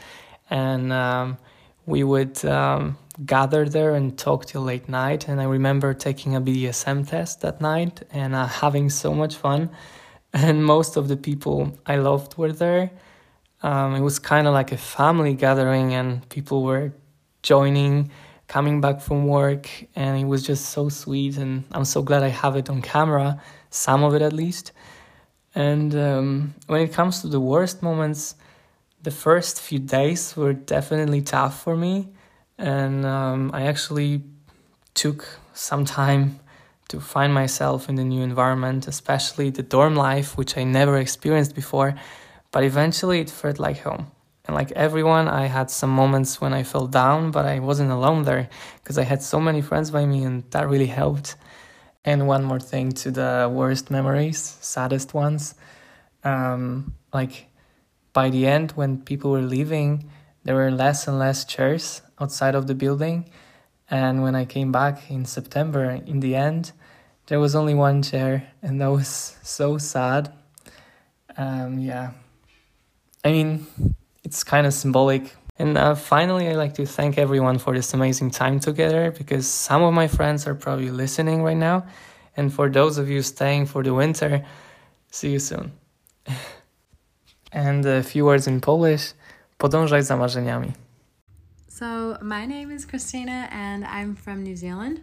[0.50, 1.38] and um,
[1.86, 5.28] we would um, gather there and talk till late night.
[5.28, 9.70] And I remember taking a BDSM test that night and uh, having so much fun.
[10.30, 12.90] And most of the people I loved were there
[13.62, 16.92] um, it was kind of like a family gathering, and people were
[17.42, 18.10] joining,
[18.48, 21.36] coming back from work, and it was just so sweet.
[21.36, 23.40] And I'm so glad I have it on camera,
[23.70, 24.72] some of it at least.
[25.54, 28.34] And um, when it comes to the worst moments,
[29.02, 32.08] the first few days were definitely tough for me,
[32.58, 34.22] and um, I actually
[34.94, 36.40] took some time
[36.88, 41.54] to find myself in the new environment, especially the dorm life, which I never experienced
[41.54, 41.94] before
[42.50, 44.10] but eventually it felt like home.
[44.48, 48.22] And like everyone, I had some moments when I fell down, but I wasn't alone
[48.22, 48.48] there
[48.82, 51.36] because I had so many friends by me and that really helped.
[52.02, 55.54] And one more thing to the worst memories, saddest ones.
[56.24, 57.48] Um, like
[58.14, 60.10] by the end, when people were leaving,
[60.44, 63.28] there were less and less chairs outside of the building.
[63.90, 66.72] And when I came back in September, in the end,
[67.26, 70.32] there was only one chair, and that was so sad.
[71.36, 72.12] Um, yeah,
[73.22, 73.66] I mean,
[74.24, 75.34] it's kind of symbolic.
[75.58, 79.82] And uh, finally, I'd like to thank everyone for this amazing time together because some
[79.82, 81.86] of my friends are probably listening right now.
[82.36, 84.44] And for those of you staying for the winter,
[85.10, 85.72] see you soon.
[87.52, 89.14] and a few words in Polish.
[89.58, 90.72] Podążaj za marzeniami.
[91.68, 95.00] So, my name is Christina and I'm from New Zealand.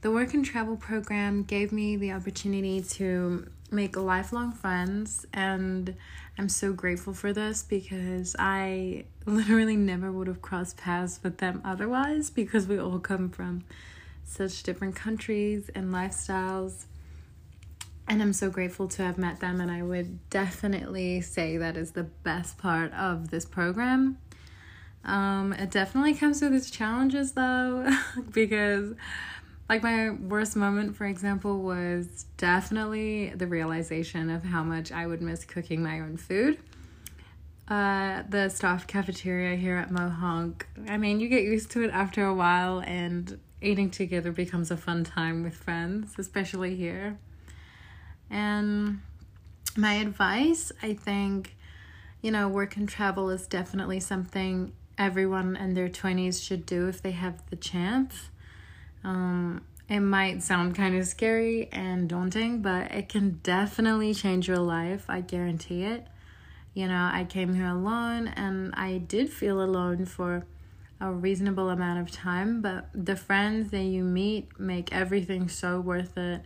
[0.00, 5.94] The work and travel program gave me the opportunity to make lifelong friends and
[6.36, 11.62] I'm so grateful for this because I literally never would have crossed paths with them
[11.64, 13.62] otherwise because we all come from
[14.24, 16.86] such different countries and lifestyles.
[18.08, 21.92] And I'm so grateful to have met them, and I would definitely say that is
[21.92, 24.18] the best part of this program.
[25.04, 27.88] Um, it definitely comes with its challenges though,
[28.32, 28.94] because
[29.68, 35.22] like my worst moment for example was definitely the realization of how much i would
[35.22, 36.58] miss cooking my own food.
[37.66, 40.62] Uh, the staff cafeteria here at mohonk.
[40.88, 44.76] I mean you get used to it after a while and eating together becomes a
[44.76, 47.18] fun time with friends especially here.
[48.30, 49.00] And
[49.76, 51.56] my advice i think
[52.22, 57.02] you know work and travel is definitely something everyone in their 20s should do if
[57.02, 58.28] they have the chance
[59.04, 64.58] um, it might sound kind of scary and daunting, but it can definitely change your
[64.58, 65.04] life.
[65.08, 66.06] I guarantee it.
[66.72, 70.46] You know, I came here alone and I did feel alone for
[71.00, 76.16] a reasonable amount of time, but the friends that you meet make everything so worth
[76.16, 76.42] it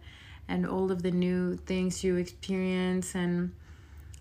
[0.48, 3.52] and all of the new things you experience and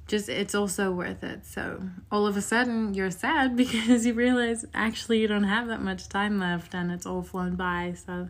[0.07, 1.45] just it's also worth it.
[1.45, 1.81] So
[2.11, 6.09] all of a sudden you're sad because you realize actually you don't have that much
[6.09, 7.93] time left and it's all flown by.
[8.05, 8.29] So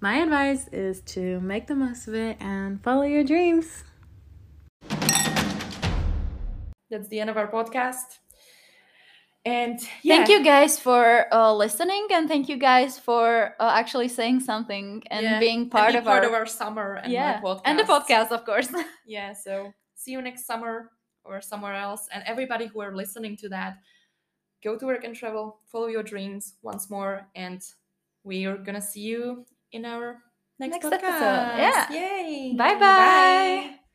[0.00, 3.84] my advice is to make the most of it and follow your dreams.
[6.90, 8.18] That's the end of our podcast.
[9.44, 10.16] And yeah.
[10.16, 15.02] thank you guys for uh, listening, and thank you guys for uh, actually saying something
[15.10, 17.62] and Yeah, being part, be of, part our, of our summer and yeah, our podcast.
[17.64, 18.68] and the podcast, of course.
[19.06, 20.92] Yeah, so see you next summer
[21.24, 22.08] or somewhere else.
[22.12, 23.78] And everybody who are listening to that,
[24.62, 27.60] go to work and travel, follow your dreams once more, and
[28.24, 30.22] we are gonna see you in our
[30.58, 31.92] next, Next episode, yeah.
[31.92, 32.54] Yay!
[32.56, 32.78] Bye-bye.
[32.80, 33.87] Bye.